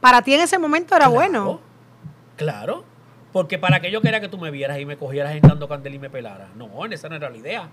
[0.00, 1.60] Para ti en ese momento era Claro, bueno.
[2.36, 2.84] Claro.
[3.32, 5.96] Porque para que yo quería que tú me vieras y me cogieras en dando candela
[5.96, 6.54] y me pelaras.
[6.56, 7.68] No, esa no era la idea.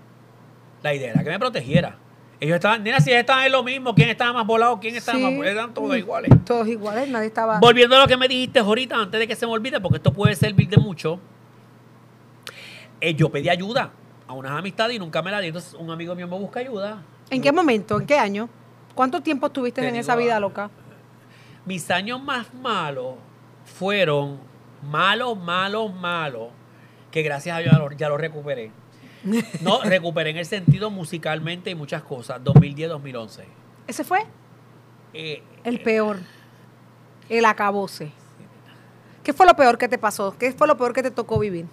[0.82, 1.96] La idea era que me protegiera.
[2.40, 5.18] Ellos estaban, nena, si ellos estaban en lo mismo, quién estaba más volado, quién estaba
[5.18, 5.24] Sí.
[5.24, 6.30] más volado, eran todos iguales.
[6.44, 7.58] Todos iguales, nadie estaba...
[7.58, 10.12] Volviendo a lo que me dijiste ahorita, antes de que se me olvide, porque esto
[10.12, 11.18] puede servir de mucho,
[13.00, 13.90] eh, yo pedí ayuda
[14.26, 15.48] a unas amistades y nunca me la di.
[15.48, 17.02] Entonces un amigo mío me busca ayuda.
[17.30, 18.00] ¿En qué momento?
[18.00, 18.48] ¿En qué año?
[18.94, 20.70] ¿Cuánto tiempo estuviste Te en digo, esa vida loca?
[21.64, 23.14] Mis años más malos
[23.64, 24.38] fueron
[24.82, 26.48] malos, malos, malos,
[27.10, 28.70] que gracias a Dios ya lo, ya lo recuperé.
[29.62, 32.40] No, recuperé en el sentido musicalmente y muchas cosas.
[32.42, 33.44] 2010-2011.
[33.86, 34.20] Ese fue
[35.14, 36.18] Eh, el peor.
[37.28, 38.10] El acabose.
[39.24, 40.34] ¿Qué fue lo peor que te pasó?
[40.38, 41.66] ¿Qué fue lo peor que te tocó vivir?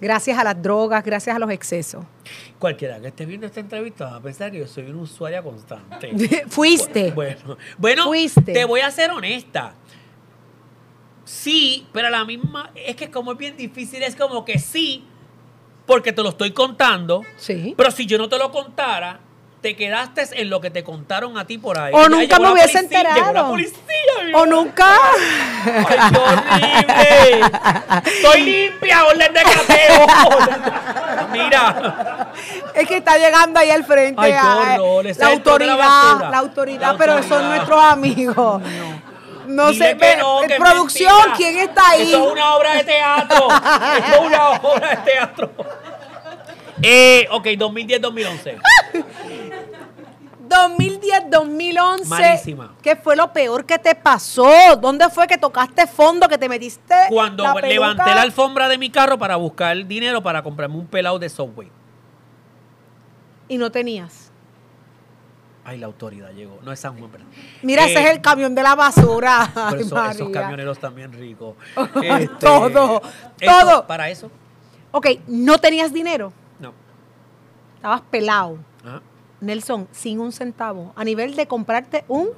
[0.00, 2.04] Gracias a las drogas, gracias a los excesos.
[2.58, 6.44] cualquiera que esté viendo esta entrevista va a pensar que yo soy una usuaria constante.
[6.48, 7.10] Fuiste.
[7.10, 8.52] Bueno, bueno Fuiste.
[8.52, 9.74] te voy a ser honesta.
[11.24, 15.04] Sí, pero a la misma, es que como es bien difícil, es como que sí,
[15.86, 17.74] porque te lo estoy contando, Sí.
[17.76, 19.18] pero si yo no te lo contara,
[19.60, 21.92] te quedaste en lo que te contaron a ti por ahí.
[21.94, 23.48] O Ya nunca me la hubiese policía, la enterado.
[23.50, 23.76] policía,
[24.34, 24.86] O nunca.
[25.64, 27.40] ¡Ay, qué horrible!
[28.06, 29.04] ¡Estoy limpia!
[29.04, 30.06] ¡Orden de cateo!
[31.32, 32.32] Mira.
[32.74, 35.72] Es que está llegando ahí al frente Ay, a- horror, ese la tono de la
[35.74, 37.36] autoridad, la autoridad, La pero autoridad.
[37.38, 38.62] son nuestros amigos.
[38.62, 38.99] No,
[39.56, 41.36] Dile sé, que no, que producción, mentira.
[41.36, 42.02] ¿quién está ahí?
[42.02, 43.48] Esto es una obra de teatro.
[43.96, 45.50] Esto es una obra de teatro.
[46.82, 48.60] Eh, ok, 2010-2011.
[50.50, 52.08] 2010, 2011.
[52.08, 52.74] Malísima.
[52.82, 54.50] ¿Qué fue lo peor que te pasó?
[54.80, 56.94] ¿Dónde fue que tocaste fondo, que te metiste?
[57.08, 61.18] Cuando la levanté la alfombra de mi carro para buscar dinero para comprarme un pelado
[61.18, 61.70] de Subway.
[63.48, 64.29] Y no tenías.
[65.64, 66.58] Ay, la autoridad llegó.
[66.62, 67.28] No es San Juan, perdón.
[67.62, 69.42] Mira, Eh, ese es el camión de la basura.
[69.54, 70.40] Ay, eso- esos María.
[70.40, 71.54] camioneros también ricos.
[72.40, 73.02] Todo,
[73.38, 73.86] eso, todo.
[73.86, 74.30] Para eso,
[74.92, 76.32] Ok, no tenías dinero.
[76.58, 76.72] no.
[77.76, 78.58] Estabas pelado.
[78.84, 79.00] Ajá,
[79.40, 80.92] Nelson, sin un centavo.
[80.96, 82.28] A nivel de comprarte un.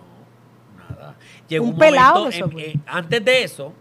[0.76, 1.14] nada.
[1.48, 3.72] Llegó Un un, pelado momento, de eh, antes de eso,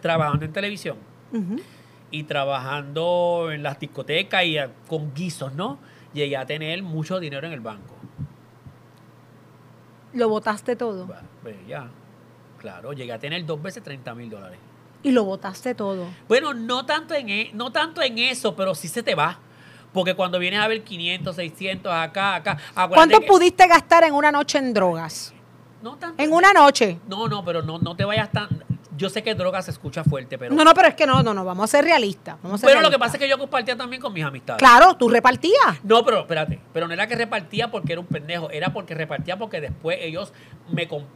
[0.00, 0.96] trabajando en televisión
[2.10, 5.78] y trabajando en las discotecas y a- con guisos, ¿no?
[6.12, 7.93] Llegué a tener mucho dinero en el banco.
[10.14, 11.06] Lo botaste todo.
[11.06, 11.88] Bueno, pues ya,
[12.58, 14.58] claro, llegué a tener dos veces 30 mil dólares.
[15.02, 16.06] Y lo botaste todo.
[16.28, 19.38] Bueno, no tanto, en, e- no tanto en eso, pero sí se te va.
[19.92, 22.56] Porque cuando vienes a ver 500, 600 acá, acá.
[22.88, 25.32] ¿Cuánto que- pudiste gastar en una noche en drogas?
[25.82, 26.22] No tanto.
[26.22, 26.98] En una noche.
[27.06, 28.48] No, no, pero no, no te vayas tan.
[28.96, 30.54] Yo sé que droga se escucha fuerte, pero.
[30.54, 32.36] No, no, pero es que no, no, no, vamos a ser realistas.
[32.42, 34.58] Vamos a ser pero lo que pasa es que yo compartía también con mis amistades.
[34.58, 35.82] Claro, tú repartías.
[35.82, 36.60] No, pero espérate.
[36.72, 38.50] Pero no era que repartía porque era un pendejo.
[38.50, 40.32] Era porque repartía porque después ellos
[40.70, 40.88] me.
[40.88, 41.06] comp-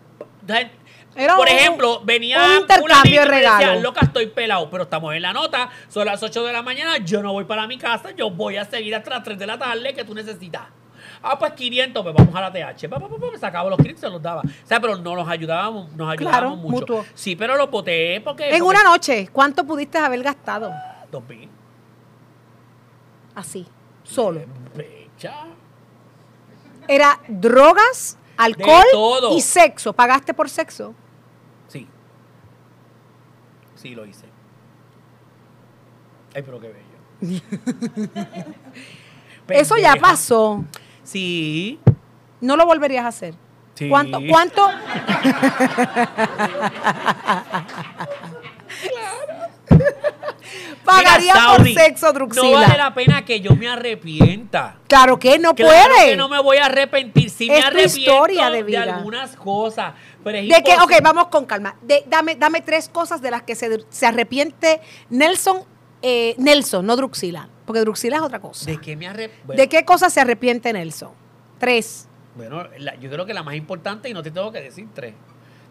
[1.14, 3.82] Era por un- ejemplo, venía un intercambio de regalos.
[3.82, 7.22] loca, estoy pelado, pero estamos en la nota, son las 8 de la mañana, yo
[7.22, 9.92] no voy para mi casa, yo voy a seguir hasta las 3 de la tarde
[9.94, 10.62] que tú necesitas.
[11.22, 12.88] Ah, pues 500, pues vamos a la TH.
[12.88, 14.42] Pa, pa, pa, sacaba los 500 y se los daba.
[14.42, 16.68] O sea, pero no nos ayudábamos, nos ayudábamos Claro, mucho.
[16.80, 17.04] mutuo.
[17.14, 18.44] Sí, pero los boté porque...
[18.50, 20.72] En porque- una noche, ¿cuánto pudiste haber gastado?
[21.10, 21.48] Dos mil.
[23.34, 23.66] Así,
[24.04, 24.40] solo.
[24.74, 25.44] Pecha.
[26.86, 29.36] Era drogas, alcohol todo.
[29.36, 29.92] y sexo.
[29.92, 30.94] ¿Pagaste por sexo?
[31.68, 31.86] Sí.
[33.74, 34.26] Sí, lo hice.
[36.34, 36.84] Ay, pero qué bello.
[39.48, 40.64] Eso ya pasó.
[41.10, 41.80] Sí.
[42.42, 43.34] No lo volverías a hacer.
[43.74, 43.88] Sí.
[43.88, 44.20] ¿Cuánto?
[44.28, 44.68] ¿Cuánto?
[50.84, 52.42] Pagaría Mira, por sexo, Druxila.
[52.44, 54.76] No vale la pena que yo me arrepienta.
[54.88, 56.10] Claro que no Claro puede.
[56.10, 57.28] que no me voy a arrepentir.
[57.30, 58.82] Sí me Es tu arrepiento historia de vida.
[58.96, 59.92] algunas cosas.
[60.24, 61.76] Pero es De que, ok, vamos con calma.
[61.82, 64.80] De- dame, dame tres cosas de las que se, se arrepiente
[65.10, 65.60] Nelson,
[66.02, 67.48] eh, Nelson, no Druxila.
[67.66, 68.70] Porque Druxila es otra cosa.
[68.70, 69.08] ¿De qué me?
[69.12, 71.10] ¿De qué cosas se arrepiente Nelson?
[71.58, 72.08] Tres.
[72.36, 75.14] Bueno, la- yo creo que la más importante, y no te tengo que decir tres,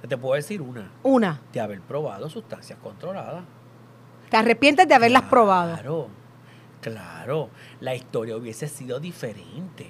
[0.08, 1.42] te puedo decir una, Una.
[1.54, 3.44] de haber probado sustancias controladas.
[4.30, 5.74] Te arrepientes de haberlas probado.
[5.74, 6.08] Claro,
[6.82, 7.50] claro.
[7.80, 9.90] La historia hubiese sido diferente.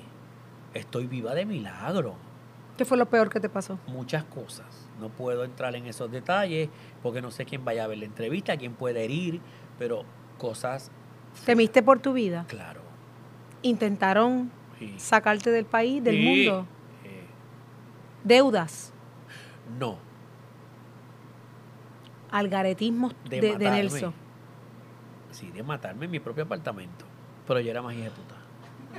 [0.74, 2.16] Estoy viva de milagro.
[2.78, 3.80] ¿Qué fue lo peor que te pasó?
[3.88, 4.66] Muchas cosas.
[5.00, 6.70] No puedo entrar en esos detalles
[7.02, 9.42] porque no sé quién vaya a ver la entrevista, quién puede herir,
[9.80, 10.04] pero
[10.38, 10.92] cosas,
[11.46, 12.46] ¿Temiste por tu vida?
[12.48, 12.82] claro.
[13.64, 14.94] ¿Intentaron sí.
[14.98, 16.22] sacarte del país, del Sí.
[16.24, 16.68] mundo?
[17.04, 17.26] Eh,
[18.24, 18.94] ¿Deudas?
[19.78, 19.98] no,
[22.32, 23.58] ¿Algaretismos de, de.
[23.70, 24.14] Nelson?
[25.32, 27.06] Sí, de matarme en mi propio apartamento.
[27.48, 28.36] Pero yo era más hija de puta.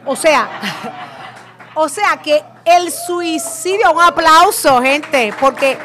[0.07, 0.49] O sea,
[1.75, 5.77] o sea que el suicidio, un aplauso, gente, porque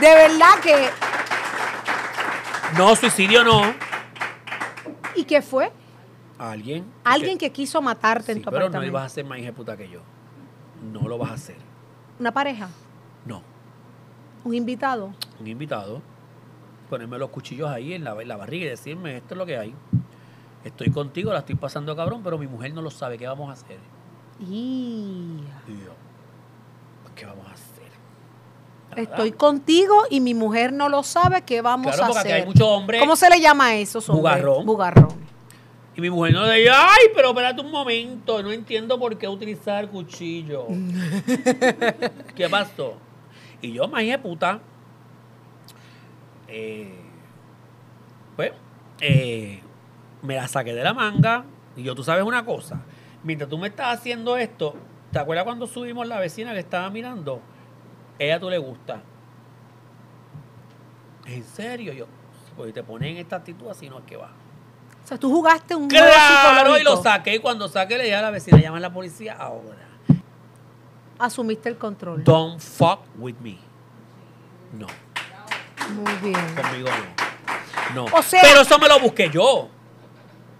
[0.00, 0.88] de verdad que...
[2.76, 3.62] No, suicidio no.
[5.16, 5.72] ¿Y qué fue?
[6.38, 6.84] Alguien.
[7.04, 8.90] Alguien que quiso matarte en tu pero no apartamento.
[8.92, 10.00] ibas a ser más hija puta que yo.
[10.92, 11.56] No lo vas a hacer.
[12.18, 12.68] Una pareja,
[13.24, 13.42] No.
[14.44, 15.12] un invitado.
[15.40, 16.02] Un invitado.
[16.90, 19.56] Ponerme los cuchillos ahí en la, en la barriga y decirme, esto es lo que
[19.58, 19.74] hay.
[20.64, 23.18] Estoy contigo, la estoy pasando cabrón, pero mi mujer no lo sabe.
[23.18, 23.78] ¿Qué vamos a hacer?
[24.40, 25.92] Y yo,
[27.14, 27.90] ¿qué vamos a hacer?
[28.84, 28.85] Nada.
[28.96, 32.32] Estoy contigo y mi mujer no lo sabe, ¿qué vamos Claro, a hacer?
[32.32, 33.00] hay muchos hombres.
[33.00, 33.74] ¿Cómo se le llama a
[34.08, 34.20] hombres?
[34.20, 34.66] Bugarrón.
[34.66, 35.26] Bugarrón.
[35.96, 39.26] Y mi mujer no le dice, ay, pero espérate un momento, no entiendo por qué
[39.26, 40.66] utilizar cuchillo.
[42.34, 42.96] ¿Qué pasó?
[43.62, 44.60] Y yo, de puta,
[46.48, 46.94] eh,
[48.36, 48.52] pues,
[49.00, 49.60] eh,
[50.22, 51.44] me la saqué de la manga.
[51.76, 52.82] Y yo, tú sabes una cosa,
[53.22, 54.74] mientras tú me estás haciendo esto,
[55.12, 57.40] ¿te acuerdas cuando subimos la vecina que estaba mirando?
[58.18, 59.02] Ella tú le gusta.
[61.26, 61.92] ¿En serio?
[61.92, 62.06] Yo,
[62.56, 64.30] pues te pones en esta actitud así, no es que va.
[65.04, 67.34] O sea, tú jugaste un Claro, y lo saqué.
[67.36, 69.78] Y cuando saqué, le dije a la vecina, llama a la policía ahora.
[71.18, 72.22] Asumiste el control.
[72.24, 73.56] Don't fuck with me.
[74.72, 74.86] No,
[75.94, 76.54] Muy bien.
[76.54, 76.88] conmigo
[77.94, 78.06] no.
[78.06, 78.16] No.
[78.18, 79.68] O sea- Pero eso me lo busqué yo.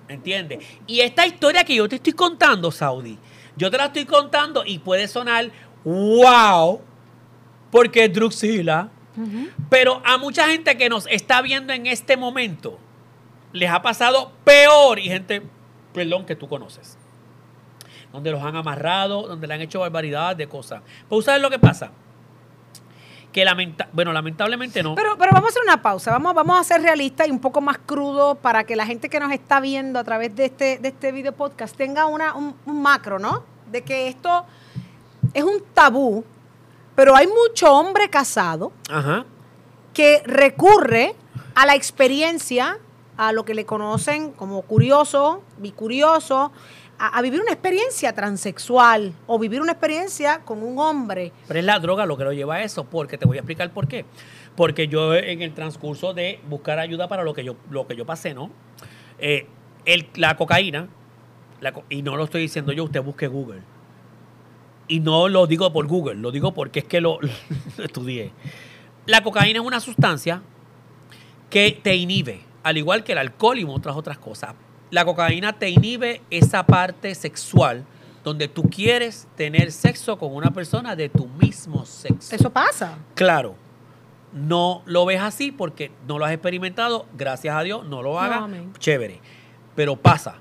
[0.08, 0.64] ¿Entiendes?
[0.86, 3.18] Y esta historia que yo te estoy contando, Saudi,
[3.56, 5.50] yo te la estoy contando y puede sonar
[5.84, 6.80] wow,
[7.70, 8.90] porque es Druxila.
[9.70, 12.78] Pero a mucha gente que nos está viendo en este momento,
[13.52, 14.98] les ha pasado peor.
[14.98, 15.42] Y gente,
[15.92, 16.98] perdón, que tú conoces.
[18.12, 20.82] Donde los han amarrado, donde le han hecho barbaridades de cosas.
[21.08, 21.90] Pues ¿sabes lo que pasa?
[23.32, 24.94] Que lamenta bueno, lamentablemente no.
[24.94, 26.10] Pero, pero vamos a hacer una pausa.
[26.12, 29.20] Vamos, vamos a ser realistas y un poco más crudo para que la gente que
[29.20, 32.82] nos está viendo a través de este, de este video podcast tenga una, un, un
[32.82, 33.44] macro, ¿no?
[33.70, 34.46] De que esto
[35.34, 36.24] es un tabú,
[36.96, 39.24] pero hay mucho hombre casado Ajá.
[39.94, 41.14] que recurre
[41.54, 42.78] a la experiencia,
[43.16, 46.50] a lo que le conocen como curioso, bicurioso,
[46.98, 51.32] a, a vivir una experiencia transexual o vivir una experiencia con un hombre.
[51.46, 53.70] Pero es la droga lo que lo lleva a eso, porque te voy a explicar
[53.70, 54.04] por qué.
[54.54, 58.06] Porque yo en el transcurso de buscar ayuda para lo que yo, lo que yo
[58.06, 58.50] pasé, ¿no?
[59.18, 59.46] Eh,
[59.84, 60.88] el- la cocaína,
[61.60, 63.60] la y no lo estoy diciendo yo, usted busque Google.
[64.88, 67.18] Y no lo digo por Google, lo digo porque es que lo,
[67.76, 68.32] lo estudié.
[69.06, 70.42] La cocaína es una sustancia
[71.50, 74.54] que te inhibe, al igual que el alcohol y muchas otras cosas.
[74.90, 77.84] La cocaína te inhibe esa parte sexual
[78.26, 82.34] donde tú quieres tener sexo con una persona de tu mismo sexo.
[82.34, 82.98] Eso pasa.
[83.14, 83.54] Claro,
[84.32, 88.50] no lo ves así porque no lo has experimentado, gracias a Dios, no lo hagas,
[88.78, 89.20] chévere.
[89.76, 90.40] Pero pasa,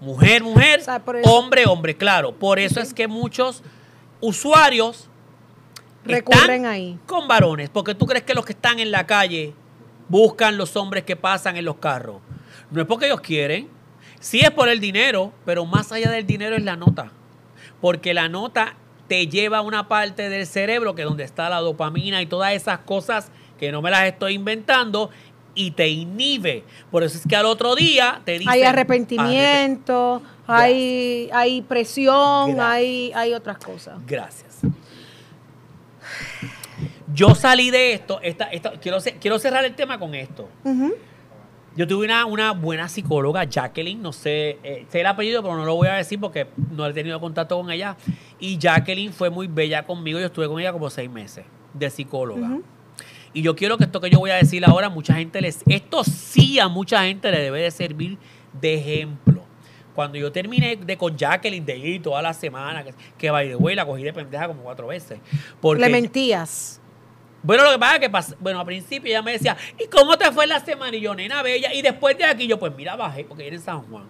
[0.00, 2.32] mujer, mujer, O sea, hombre, hombre, claro.
[2.32, 3.62] Por eso es que muchos
[4.20, 5.08] usuarios
[6.04, 6.98] Recurren ahí.
[7.06, 9.52] Con varones, porque tú crees que los que están en la calle
[10.08, 12.16] buscan los hombres que pasan en los carros.
[12.70, 13.68] No es porque ellos quieren,
[14.20, 17.12] sí es por el dinero, pero más allá del dinero es la nota.
[17.80, 18.74] Porque la nota
[19.06, 22.52] te lleva a una parte del cerebro que es donde está la dopamina y todas
[22.52, 25.10] esas cosas que no me las estoy inventando
[25.58, 26.62] y te inhibe.
[26.88, 28.48] Por eso es que al otro día te dicen...
[28.48, 33.98] Hay arrepentimiento, hay, hay presión, hay, hay otras cosas.
[34.06, 34.60] Gracias.
[37.12, 38.48] Yo salí de esto, esta,
[38.80, 40.48] quiero, quiero cerrar el tema con esto.
[41.74, 45.64] Yo tuve una, una, buena psicóloga, Jacqueline, no sé, eh, sé el apellido, pero no
[45.64, 47.96] lo voy a decir porque no he tenido contacto con ella.
[48.38, 51.44] Y Jacqueline fue muy bella conmigo, yo estuve con ella como seis meses
[51.74, 52.60] de psicóloga.
[53.32, 56.02] Y yo quiero que esto que yo voy a decir ahora, mucha gente les, esto
[56.04, 58.18] sí a mucha gente le debe de servir
[58.60, 59.42] de ejemplo.
[59.94, 63.74] Cuando yo terminé de con Jacqueline de ir toda la semana, que, que by the
[63.74, 65.18] la cogí de pendeja como cuatro veces.
[65.60, 66.80] Porque, le mentías.
[67.42, 70.30] Bueno, lo que pasa es que, bueno, al principio ella me decía, ¿y cómo te
[70.32, 70.96] fue la semana?
[70.96, 71.72] Y yo, nena bella.
[71.72, 74.04] Y después de aquí, yo, pues mira, bajé, porque era en San Juan.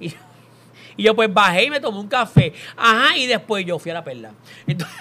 [0.00, 0.14] Y,
[0.96, 2.52] y yo, pues bajé y me tomé un café.
[2.76, 4.32] Ajá, y después yo fui a la perla.
[4.66, 4.96] Entonces,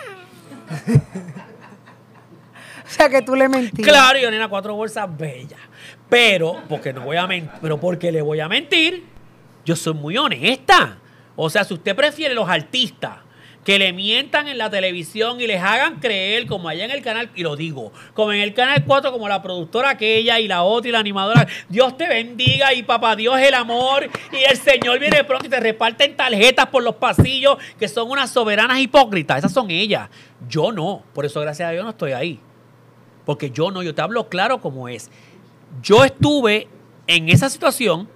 [2.89, 3.87] O sea que tú le mentías.
[3.87, 5.59] Claro, yo nena cuatro bolsas bellas.
[6.09, 9.03] Pero, porque no voy a mentir, pero porque le voy a mentir,
[9.65, 10.97] yo soy muy honesta.
[11.35, 13.17] O sea, si usted prefiere los artistas
[13.65, 17.29] que le mientan en la televisión y les hagan creer, como allá en el canal,
[17.35, 20.87] y lo digo, como en el canal 4, como la productora aquella y la otra
[20.87, 25.25] y la animadora, Dios te bendiga y papá Dios el amor y el Señor viene
[25.25, 29.69] pronto y te reparten tarjetas por los pasillos que son unas soberanas hipócritas, esas son
[29.69, 30.09] ellas.
[30.47, 32.39] Yo no, por eso gracias a Dios no estoy ahí.
[33.27, 35.11] Porque yo no, yo te hablo claro como es.
[35.81, 36.69] Yo estuve
[37.07, 38.07] en esa situación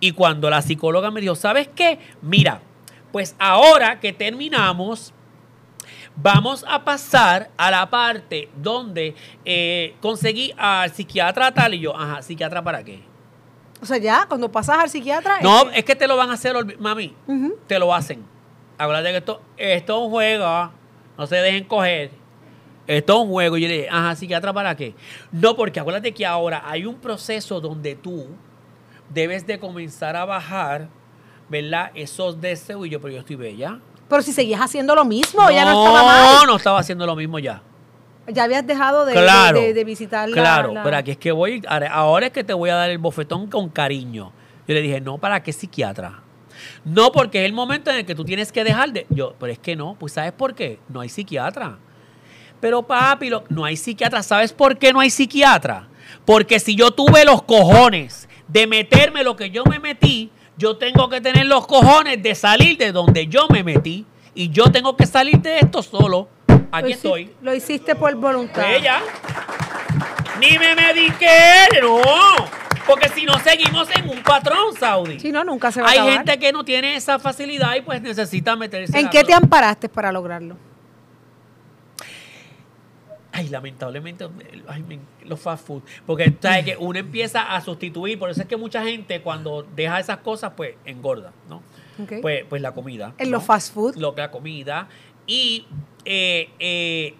[0.00, 1.98] y cuando la psicóloga me dijo, ¿sabes qué?
[2.22, 2.62] Mira,
[3.12, 5.12] pues ahora que terminamos,
[6.16, 12.22] vamos a pasar a la parte donde eh, conseguí al psiquiatra tal y yo, ajá,
[12.22, 13.02] psiquiatra para qué.
[13.82, 15.40] O sea, ya, cuando pasas al psiquiatra.
[15.42, 17.14] No, es que, te lo van a hacer, mami,
[17.66, 18.24] te lo hacen.
[18.78, 20.72] Acuérdate que esto, esto es un juego,
[21.18, 22.27] no se dejen coger.
[22.88, 23.56] Esto es un juego.
[23.58, 24.94] Y yo le dije, ajá, psiquiatra, ¿para qué?
[25.30, 28.26] No, porque acuérdate que ahora hay un proceso donde tú
[29.10, 30.88] debes de comenzar a bajar,
[31.50, 31.90] ¿verdad?
[31.94, 32.86] Esos deseos.
[32.86, 33.78] Y yo, pero yo estoy bella.
[34.08, 36.34] Pero si seguías haciendo lo mismo, ya no estaba mal.
[36.34, 37.62] No, no estaba haciendo lo mismo ya.
[38.26, 42.32] Ya habías dejado de, de, de, visitar Claro, pero aquí es que voy, ahora es
[42.32, 44.32] que te voy a dar el bofetón con cariño.
[44.66, 46.22] Yo le dije, no, ¿para qué psiquiatra?
[46.84, 49.06] No, porque es el momento en el que tú tienes que dejar de...
[49.08, 50.78] Yo, pero es que no, pues ¿sabes por qué?
[50.88, 51.78] No hay psiquiatra.
[52.60, 54.22] Pero papi, no hay psiquiatra.
[54.22, 55.88] ¿Sabes por qué no hay psiquiatra?
[56.24, 61.08] Porque si yo tuve los cojones de meterme lo que yo me metí, yo tengo
[61.08, 64.04] que tener los cojones de salir de donde yo me metí.
[64.34, 66.28] Y yo tengo que salir de esto solo.
[66.70, 67.32] Aquí estoy.
[67.42, 68.72] Lo hiciste por voluntad.
[68.72, 69.00] Ella.
[70.40, 72.00] Ni me mediqué, no.
[72.86, 75.20] Porque si no seguimos en un patrón, Saudi.
[75.20, 77.82] Si no, nunca se va Hay a Hay gente que no tiene esa facilidad y
[77.82, 78.98] pues necesita meterse.
[78.98, 80.56] ¿En qué te amparaste para lograrlo?
[83.32, 84.28] Ay, lamentablemente,
[85.24, 85.82] los fast food.
[86.06, 90.00] Porque sabes que uno empieza a sustituir, por eso es que mucha gente cuando deja
[90.00, 91.62] esas cosas, pues engorda, ¿no?
[92.20, 93.14] Pues, pues la comida.
[93.18, 93.96] En los fast food.
[93.96, 94.88] Lo que la comida.
[95.26, 95.66] Y
[96.04, 97.14] eh, eh,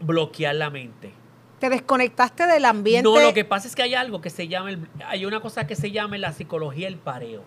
[0.00, 1.12] bloquear la mente.
[1.58, 3.08] Te desconectaste del ambiente.
[3.08, 4.76] No, lo que pasa es que hay algo que se llama,
[5.06, 7.42] hay una cosa que se llama la psicología el pareo.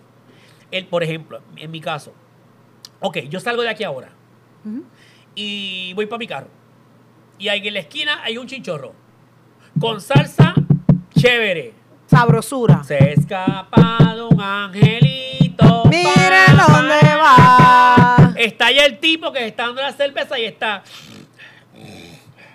[0.72, 2.12] El, por ejemplo, en mi caso,
[2.98, 4.10] ok, yo salgo de aquí ahora
[5.34, 6.48] y voy para mi carro
[7.40, 8.94] y ahí en la esquina hay un chinchorro.
[9.80, 10.54] Con salsa
[11.16, 11.74] chévere.
[12.06, 12.84] Sabrosura.
[12.84, 15.84] Se ha escapado un angelito.
[15.86, 18.34] Mire dónde va.
[18.36, 20.82] Está ahí el tipo que está dando la cerveza y está.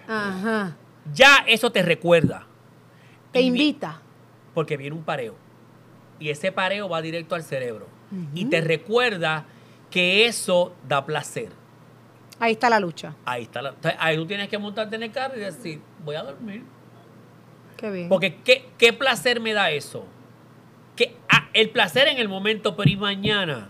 [0.07, 0.75] Ajá.
[1.13, 2.45] Ya eso te recuerda.
[3.31, 4.01] Te invita.
[4.53, 5.35] Porque viene un pareo.
[6.19, 7.87] Y ese pareo va directo al cerebro.
[8.33, 9.45] Y te recuerda
[9.89, 11.49] que eso da placer.
[12.39, 13.15] Ahí está la lucha.
[13.25, 16.23] Ahí está la Ahí tú tienes que montarte en el carro y decir, voy a
[16.23, 16.63] dormir.
[17.77, 18.09] Qué bien.
[18.09, 18.35] Porque
[18.77, 20.05] qué, placer me da eso.
[20.95, 23.69] Que, ah, el placer en el momento, pero y mañana.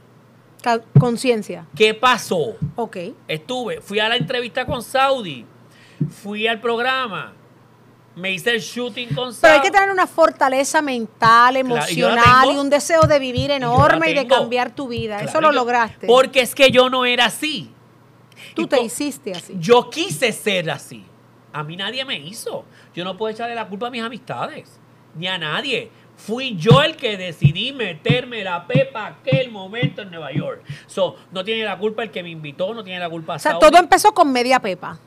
[1.00, 1.68] Conciencia.
[1.76, 2.56] ¿Qué pasó?
[2.76, 2.98] Ok.
[3.28, 5.46] Estuve, fui a la entrevista con Saudi,
[6.10, 7.34] fui al programa,
[8.16, 9.42] me hice el shooting con Saudi.
[9.42, 14.14] Pero hay que tener una fortaleza mental, emocional y, un deseo de vivir enorme y,
[14.16, 15.20] de cambiar tu vida.
[15.22, 16.08] Eso lo lograste.
[16.08, 17.75] Porque es que yo no era así.
[18.56, 19.56] Tú te hiciste así.
[19.60, 21.06] Yo quise ser así.
[21.54, 22.66] A mí nadie me hizo.
[22.94, 24.80] Yo no puedo echarle la culpa a mis amistades,
[25.16, 25.92] ni a nadie.
[26.18, 30.64] Fui yo el que decidí meterme la pepa aquel momento en Nueva York.
[30.88, 33.36] So, no tiene la culpa el que me invitó, no tiene la culpa.
[33.36, 34.98] O sea, todo empezó con media pepa.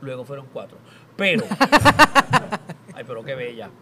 [0.00, 0.78] Luego fueron cuatro.
[1.16, 1.44] Pero.
[2.94, 3.70] ay, pero qué bella.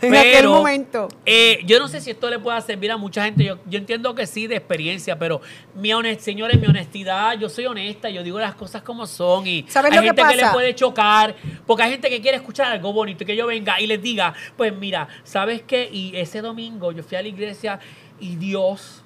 [0.00, 1.08] En aquel momento.
[1.26, 3.42] eh, yo no sé si esto le pueda servir a mucha gente.
[3.42, 5.40] Yo, yo entiendo que sí, de experiencia, pero
[5.74, 9.44] mi honest, señores, mi honestidad, yo soy honesta, yo digo las cosas como son.
[9.48, 10.54] Y ¿Sabes hay lo que gente que, le pasa?
[10.54, 11.34] puede chocar,
[11.66, 14.32] porque hay gente que quiere escuchar algo bonito y que yo venga y les diga,
[14.56, 15.88] pues mira, ¿sabes qué?
[15.92, 17.80] Y ese domingo yo fui a la iglesia
[18.20, 19.02] y Dios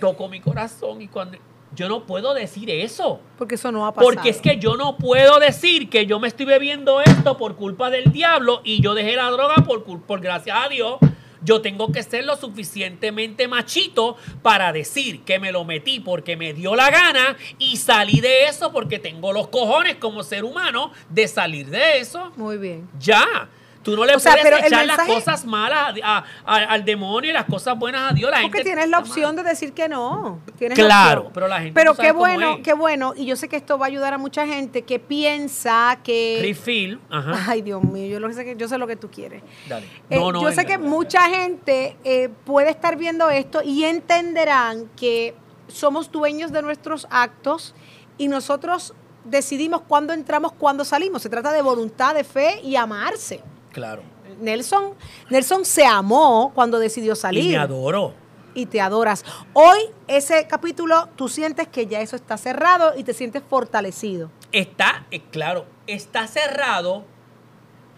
[0.00, 1.38] tocó mi corazón y cuando
[1.74, 3.20] yo no puedo decir eso.
[3.38, 4.12] Porque eso no ha pasado.
[4.12, 7.90] Porque es que yo no puedo decir que yo me estoy bebiendo esto por culpa
[7.90, 10.98] del diablo y yo dejé la droga por, por gracias a Dios.
[11.42, 16.54] Yo tengo que ser lo suficientemente machito para decir que me lo metí porque me
[16.54, 21.28] dio la gana y salí de eso porque tengo los cojones como ser humano de
[21.28, 22.32] salir de eso.
[22.36, 22.88] Muy bien.
[22.98, 23.50] Ya.
[23.84, 26.84] Tú no le O sea, puedes el echar las cosas malas a- a- a- al
[26.84, 28.30] demonio y las cosas buenas a Dios.
[28.30, 29.06] La Porque gente tienes la mal.
[29.08, 30.40] opción de decir que no.
[30.58, 33.12] Tienes Claro, pero la gente Pero no sabe qué bueno, qué bueno.
[33.14, 36.38] Y yo sé que esto va a ayudar a mucha gente que piensa que.
[36.40, 36.98] Refill.
[37.10, 37.44] Ajá.
[37.48, 39.42] Ay, Dios mío, yo, lo sé que, yo sé lo que tú quieres.
[39.68, 39.86] Dale.
[40.08, 40.88] Eh, No, no, yo sé que venga.
[40.90, 45.34] mucha gente eh, puede estar viendo esto y entenderán que
[45.68, 47.74] somos dueños de nuestros actos
[48.16, 51.22] y nosotros decidimos cuándo entramos, cuándo salimos.
[51.22, 53.42] Se trata de voluntad, de fe y amarse.
[53.74, 54.02] Claro.
[54.40, 54.94] Nelson,
[55.28, 58.14] Nelson se amó cuando decidió Y salir me adoro.
[58.54, 59.24] y te adoras.
[59.52, 64.30] Hoy ese capítulo tú sientes que ya eso está cerrado y te sientes fortalecido.
[64.52, 67.04] Está, eh, claro, está cerrado,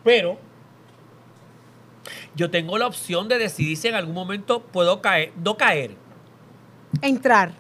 [0.03, 0.39] pero
[2.35, 5.95] yo tengo la opción de decidir si en algún momento puedo caer, no caer.
[7.03, 7.53] Entrar,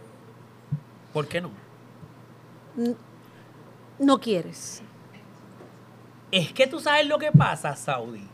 [1.12, 1.50] ¿Por qué no?
[3.98, 4.82] no quieres.
[6.30, 8.26] Es que tú sabes lo que pasa, Saudi.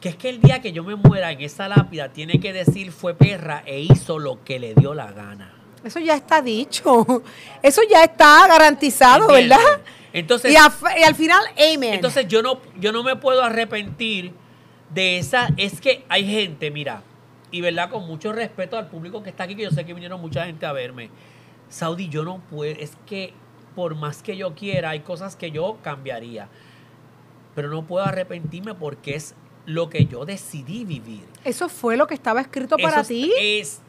[0.00, 2.92] Que es que el día que yo me muera en esa lápida tiene que decir
[2.92, 5.52] fue perra e hizo lo que le dio la gana.
[5.84, 7.06] Eso ya está dicho.
[7.62, 9.26] Eso ya está garantizado.
[9.28, 9.58] ¿verdad?
[10.12, 11.94] Entonces, Y, a- y al final, amen.
[11.94, 14.32] Entonces yo no, yo no me puedo arrepentir
[14.90, 15.48] de esa.
[15.56, 17.02] Es que hay gente, mira,
[17.50, 20.20] y verdad, con mucho respeto al público que está aquí, que yo sé que vinieron
[20.20, 21.10] mucha gente a verme.
[21.68, 23.32] Saudi, yo no puedo, es que
[23.76, 26.48] por más que yo quiera, hay cosas que yo cambiaría.
[27.54, 29.34] Pero no puedo arrepentirme porque es
[29.66, 31.24] lo que yo decidí vivir.
[31.44, 33.32] ¿Eso fue lo que estaba escrito para Eso es- ti?
[33.38, 33.80] Es,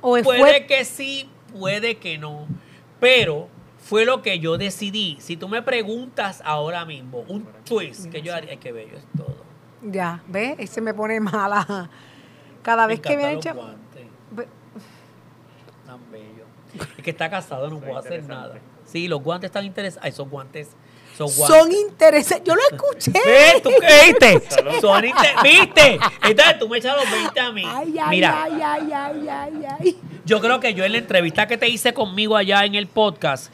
[0.00, 2.46] ¿O puede fue que sí, puede que no.
[3.00, 5.16] Pero fue lo que yo decidí.
[5.20, 9.36] Si tú me preguntas ahora mismo, un twist que yo haría, qué bello es todo.
[9.82, 10.56] Ya, ¿ves?
[10.58, 11.90] Ese me pone mala.
[12.62, 13.54] Cada Me vez que viene hecho...
[15.86, 16.44] tan bello.
[16.96, 18.58] Es que está casado, no puedo hacer nada.
[18.84, 20.12] Sí, los guantes están interesantes.
[20.14, 20.68] Esos guantes
[21.16, 21.58] son guantes.
[21.58, 22.46] Son interesantes.
[22.46, 23.12] Yo lo escuché.
[23.12, 23.62] ¿Ves?
[23.62, 24.42] ¿Tú qué viste?
[24.80, 25.02] Son
[25.42, 25.98] ¿Viste?
[26.22, 27.62] Entonces tú me echas los 20 a mí.
[27.66, 29.98] Ay, ay, Mira, ay, ay, ay, ay, ay.
[30.24, 33.52] Yo creo que yo en la entrevista que te hice conmigo allá en el podcast,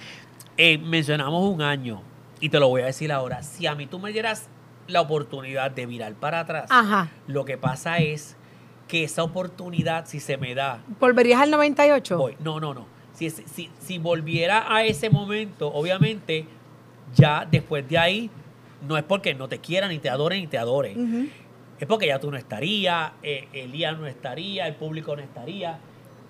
[0.56, 2.02] eh, mencionamos un año.
[2.40, 3.42] Y te lo voy a decir ahora.
[3.42, 4.48] Si a mí tú me dieras
[4.86, 7.08] la oportunidad de mirar para atrás, Ajá.
[7.26, 8.36] lo que pasa es
[8.88, 12.18] que esa oportunidad, si se me da, ¿Volverías al 98?
[12.18, 12.36] voy.
[12.40, 12.93] No, no, no.
[13.14, 16.46] Si, si, si volviera a ese momento, obviamente,
[17.14, 18.30] ya después de ahí,
[18.86, 21.30] no es porque no te quieran, ni te adoren, ni te adoren.
[21.78, 25.78] Es porque ya tú no estarías, eh, Elías no estaría, el público no estaría.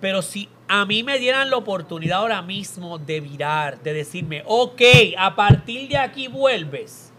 [0.01, 4.81] Pero si a mí me dieran la oportunidad ahora mismo de virar, de decirme, ok,
[5.17, 7.11] a partir de aquí vuelves,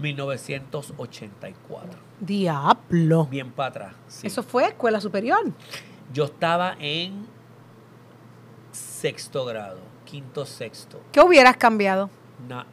[0.00, 1.98] 1984.
[2.20, 3.26] Diablo.
[3.26, 3.94] Bien para atrás.
[4.06, 4.26] sí.
[4.26, 5.52] Eso fue escuela superior.
[6.12, 7.26] Yo estaba en
[9.06, 11.00] sexto grado, quinto, sexto.
[11.10, 12.08] ¿Qué hubieras cambiado?
[12.48, 12.66] Na-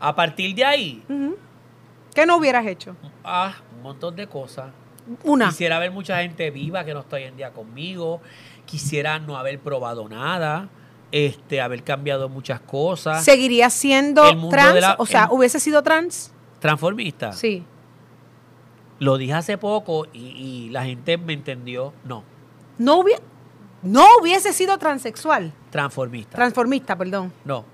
[0.00, 1.02] a partir de ahí.
[2.14, 2.96] ¿Qué no hubieras hecho?
[3.22, 4.70] ah, un montón de cosas.
[5.24, 5.48] Una.
[5.50, 8.22] Quisiera ver mucha gente viva que no está hoy en día conmigo.
[8.64, 10.70] Quisiera no haber probado nada.
[11.12, 13.22] Este, haber cambiado muchas cosas.
[13.22, 14.80] ¿Seguirías siendo trans?
[14.80, 16.32] la- o sea, el- ¿hubiese sido trans?
[16.60, 17.32] Transformista.
[17.32, 17.62] Sí.
[19.00, 20.18] Lo dije hace poco y,
[20.66, 21.92] y la gente me entendió.
[22.04, 22.24] No,
[22.78, 23.20] No, hubie-
[23.82, 25.52] no hubiese sido transexual.
[25.74, 26.36] Transformista.
[26.36, 27.32] Transformista, perdón.
[27.44, 27.64] no.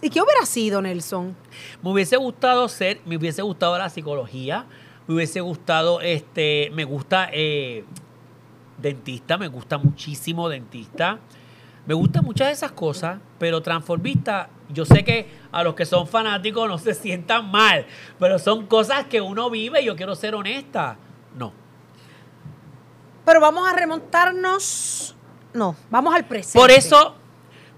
[0.00, 1.34] ¿Y qué hubiera sido, Nelson?
[1.82, 4.66] Me hubiese gustado ser, me hubiese gustado la psicología,
[5.08, 7.84] me hubiese gustado, este, me gusta eh,
[8.78, 11.18] dentista, me gusta muchísimo dentista,
[11.86, 16.06] me gustan muchas de esas cosas, pero transformista, yo sé que a los que son
[16.06, 17.84] fanáticos no se sientan mal,
[18.18, 20.96] pero son cosas que uno vive y yo quiero ser honesta.
[21.36, 21.52] No,
[23.24, 25.16] Pero vamos a remontarnos.
[25.52, 26.58] No, vamos al presente.
[26.58, 27.14] por eso,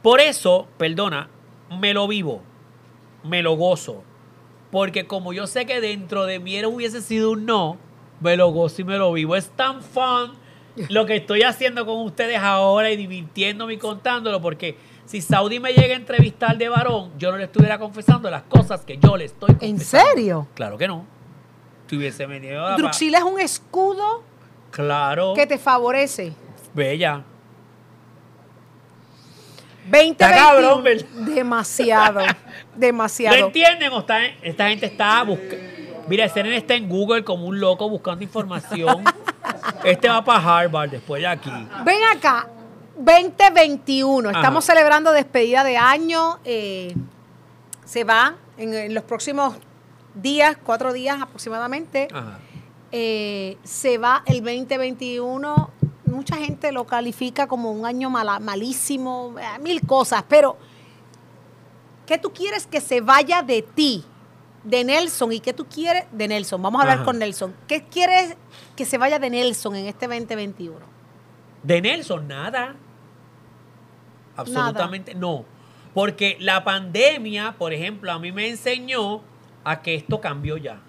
[0.02, 1.28] por eso, perdona,
[1.78, 2.42] me lo vivo,
[3.24, 4.02] me lo gozo.
[4.70, 7.76] Porque como yo sé que dentro de mí hubiese sido un no,
[8.20, 9.36] me lo gozo y me lo vivo.
[9.36, 10.32] Es tan fun
[10.88, 15.72] lo que estoy haciendo con ustedes ahora y divirtiéndome y contándolo, porque si Saudi me
[15.74, 19.26] llega a entrevistar de varón, yo no le estuviera confesando las cosas que yo le
[19.26, 19.66] estoy confesando.
[19.66, 20.48] ¿En serio?
[20.54, 21.04] Claro que no.
[21.86, 24.22] Tuviese venido a- Druxila es un escudo
[24.70, 25.34] Claro.
[25.34, 26.32] que te favorece.
[26.72, 27.24] Bella.
[29.86, 31.06] 20 Está cabrón, ¿verdad?
[31.34, 32.20] Demasiado.
[32.20, 32.26] ¿Lo
[32.76, 33.36] demasiado.
[33.46, 33.92] entienden?
[33.92, 35.56] O está- esta gente está buscando.
[36.08, 39.04] Mira, ese nene está en Google como un loco buscando información.
[39.84, 41.50] este va para Harvard después de aquí.
[41.84, 42.48] Ven acá,
[42.96, 44.30] 2021.
[44.30, 44.72] Estamos Ajá.
[44.74, 46.38] celebrando despedida de año.
[46.44, 46.94] eh,
[47.84, 49.54] se va en, en los próximos
[50.14, 52.08] días, cuatro días aproximadamente.
[52.12, 52.38] Ajá.
[52.90, 55.70] eh, se va el 2021.
[56.12, 60.56] Mucha gente lo califica como un año mala- malísimo, eh, mil cosas, pero
[62.06, 64.04] ¿qué tú quieres que se vaya de ti,
[64.64, 65.32] de Nelson?
[65.32, 66.60] ¿Y qué tú quieres de Nelson?
[66.62, 67.04] Vamos a hablar Ajá.
[67.06, 67.54] con Nelson.
[67.66, 68.36] ¿Qué quieres
[68.76, 70.78] que se vaya de Nelson en este 2021?
[71.62, 72.74] De Nelson, nada.
[74.36, 75.44] Absolutamente no.
[75.94, 79.20] Porque la pandemia, por ejemplo, a mí me enseñó
[79.64, 80.80] a que esto cambió ya.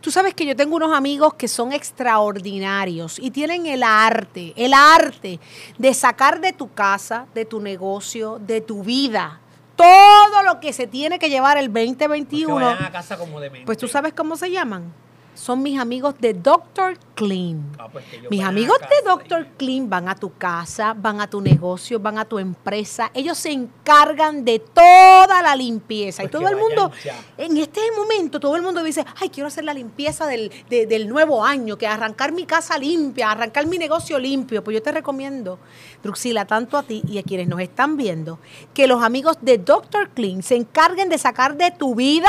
[0.00, 4.74] Tú sabes que yo tengo unos amigos que son extraordinarios y tienen el arte, el
[4.74, 5.40] arte
[5.78, 9.40] de sacar de tu casa, de tu negocio, de tu vida,
[9.76, 12.54] todo lo que se tiene que llevar el Que 2021.
[12.54, 13.66] vayan a casa como demente.
[13.66, 14.92] Pues tú sabes cómo se llaman.
[15.38, 16.98] Son mis amigos de Dr.
[17.14, 17.62] Clean.
[17.78, 19.46] Ah, pues Mis amigos de y- Dr.
[19.56, 23.10] Clean van a tu casa, van a tu negocio, van a tu empresa.
[23.14, 26.22] Ellos se encargan de toda la limpieza.
[26.22, 27.14] Pues y todo que el mundo, ya.
[27.36, 31.08] en este momento, todo el mundo dice, ay, quiero hacer la limpieza del, de- del
[31.08, 34.64] nuevo año, que arrancar mi casa limpia, arrancar mi negocio limpio.
[34.64, 35.58] Pues yo te recomiendo,
[36.02, 38.40] Druxila, tanto a ti y a quienes nos están viendo,
[38.74, 40.10] que los amigos de Dr.
[40.10, 42.28] Clean se encarguen de sacar de tu vida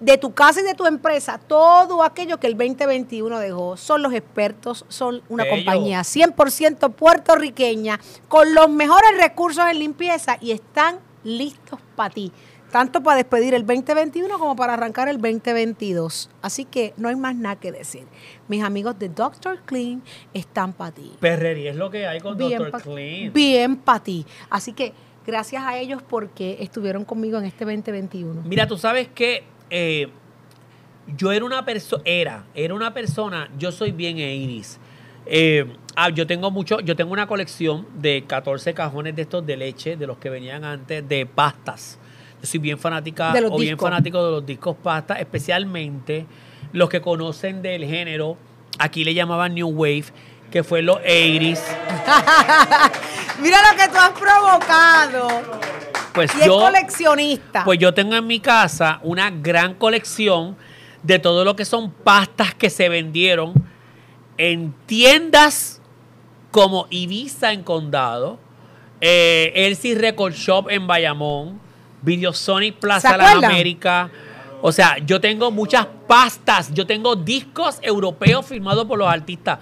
[0.00, 3.76] de tu casa y de tu empresa, todo aquello que el 2021 dejó.
[3.76, 5.56] Son los expertos, son una Bello.
[5.56, 12.32] compañía 100% puertorriqueña, con los mejores recursos en limpieza y están listos para ti.
[12.70, 16.30] Tanto para despedir el 2021 como para arrancar el 2022.
[16.40, 18.04] Así que no hay más nada que decir.
[18.46, 19.58] Mis amigos de Dr.
[19.66, 21.12] Clean están para ti.
[21.18, 22.70] Perrería es lo que hay con Dr.
[22.70, 23.32] pa- Clean.
[23.32, 24.24] bien para ti.
[24.48, 24.92] Así que
[25.26, 28.42] gracias a ellos porque estuvieron conmigo en este 2021.
[28.44, 30.08] Mira, tú sabes que eh,
[31.16, 34.78] yo era una persona, era, era una persona, yo soy bien iris.
[35.26, 35.66] Eh,
[35.96, 39.96] ah, yo tengo mucho, yo tengo una colección de 14 cajones de estos de leche,
[39.96, 41.98] de los que venían antes, de pastas.
[42.40, 46.26] Yo soy bien fanática o bien fanático de los discos pastas, especialmente
[46.72, 48.36] los que conocen del género,
[48.78, 50.06] aquí le llamaban New Wave,
[50.50, 51.60] que fue los 80s.
[53.40, 55.79] Mira lo que tú has provocado.
[56.12, 57.64] Pues Y es yo, coleccionista.
[57.64, 60.56] Pues yo tengo en mi casa una gran colección
[61.02, 63.52] de todo lo que son pastas que se vendieron
[64.36, 65.80] en tiendas
[66.50, 68.38] como Ibiza en Condado,
[69.00, 71.60] eh, Elsie Record Shop en Bayamón,
[72.02, 73.34] Videosonic Plaza ¿Se Las?
[73.34, 74.10] Américas.
[74.62, 79.58] O sea, yo tengo muchas pastas, yo tengo discos europeos firmados por los artistas.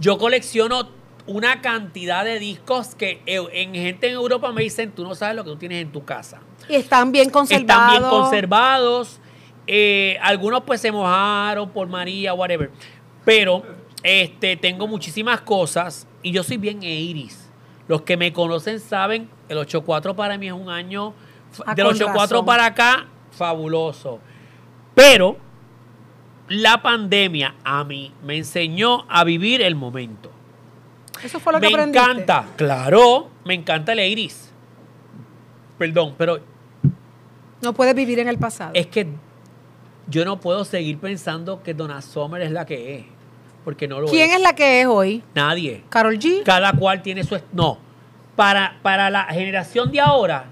[0.00, 0.88] Yo colecciono
[1.30, 5.36] una cantidad de discos que eh, en gente en Europa me dicen, tú no sabes
[5.36, 7.62] lo que tú tienes en tu casa y están bien conservados.
[7.62, 9.20] están bien conservados.
[9.66, 12.70] Eh, algunos pues se mojaron por María, whatever.
[13.24, 13.62] Pero
[14.02, 17.48] este, tengo muchísimas cosas y yo soy bien iris.
[17.86, 21.14] Los que me conocen saben, el 84 para mí es un año,
[21.66, 22.46] Ah, del con 84 razón.
[22.46, 24.20] para acá, fabuloso.
[24.94, 25.36] Pero
[26.48, 30.30] la pandemia a mí me enseñó a vivir el momento.
[31.24, 34.50] Eso fue lo que Me encanta, claro, me encanta el iris.
[35.78, 36.40] Perdón, pero
[37.60, 38.72] No puedes vivir en el pasado.
[38.74, 39.06] es que
[40.08, 43.04] yo no puedo seguir pensando que Donna Summer es la que es.
[43.64, 44.36] Porque no lo ¿Quién es.
[44.36, 45.22] es la que es hoy?
[45.34, 45.84] Nadie.
[45.90, 46.42] Carol G.
[46.42, 47.38] Cada cual tiene su...
[47.52, 47.78] No.
[48.34, 50.46] Para, para la generación de ahora,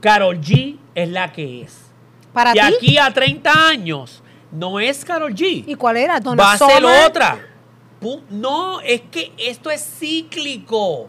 [0.00, 1.90] Carol G es la que es.
[2.32, 2.74] Para de ti.
[2.76, 5.64] aquí a 30 años, no es Carol G.
[5.66, 6.18] ¿Y cuál era?
[6.18, 7.38] Donna Va a ser otra.
[8.30, 11.08] No, es que esto es cíclico.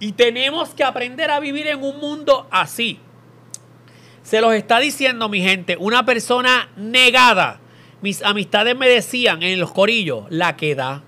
[0.00, 2.98] Y tenemos que aprender a vivir en un mundo así.
[4.22, 7.60] Se los está diciendo mi gente, una persona negada.
[8.00, 11.02] Mis amistades me decían en los corillos, la que da.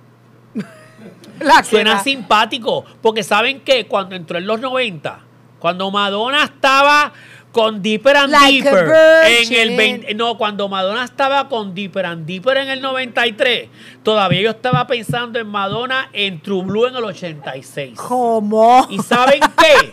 [1.40, 5.18] La que Suena simpático, porque saben que cuando entró en los 90,
[5.58, 7.12] cuando Madonna estaba
[7.54, 8.88] con Deeper and Like Deeper
[9.26, 9.76] en el virgin.
[9.76, 13.68] 20, no, cuando Madonna estaba con Deeper and Deeper en el 93,
[14.02, 17.96] todavía yo estaba pensando en Madonna en True Blue en el 86.
[17.96, 18.88] ¿Cómo?
[18.90, 19.92] ¿Y saben qué?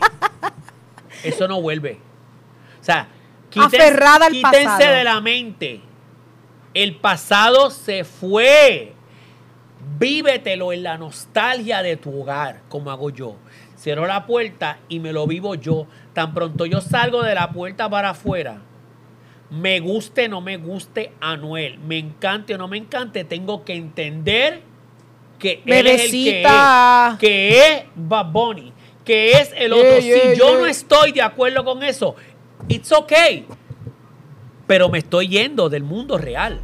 [1.29, 1.99] Eso no vuelve.
[2.81, 3.07] O sea,
[3.51, 4.95] quítense, Aferrada al quítense pasado.
[4.95, 5.81] de la mente.
[6.73, 8.95] El pasado se fue.
[9.99, 13.35] Vívetelo en la nostalgia de tu hogar, como hago yo.
[13.81, 15.87] Cierro la puerta y me lo vivo yo.
[16.13, 18.61] Tan pronto yo salgo de la puerta para afuera,
[19.49, 23.73] me guste o no me guste Anuel, me encante o no me encante, tengo que
[23.73, 24.61] entender
[25.39, 28.71] que él es el que es, que es Bad Bunny,
[29.03, 29.97] que es el otro.
[29.97, 30.57] Yeah, yeah, si yo yeah.
[30.59, 32.15] no estoy de acuerdo con eso,
[32.67, 33.47] it's okay.
[34.67, 36.61] Pero me estoy yendo del mundo real.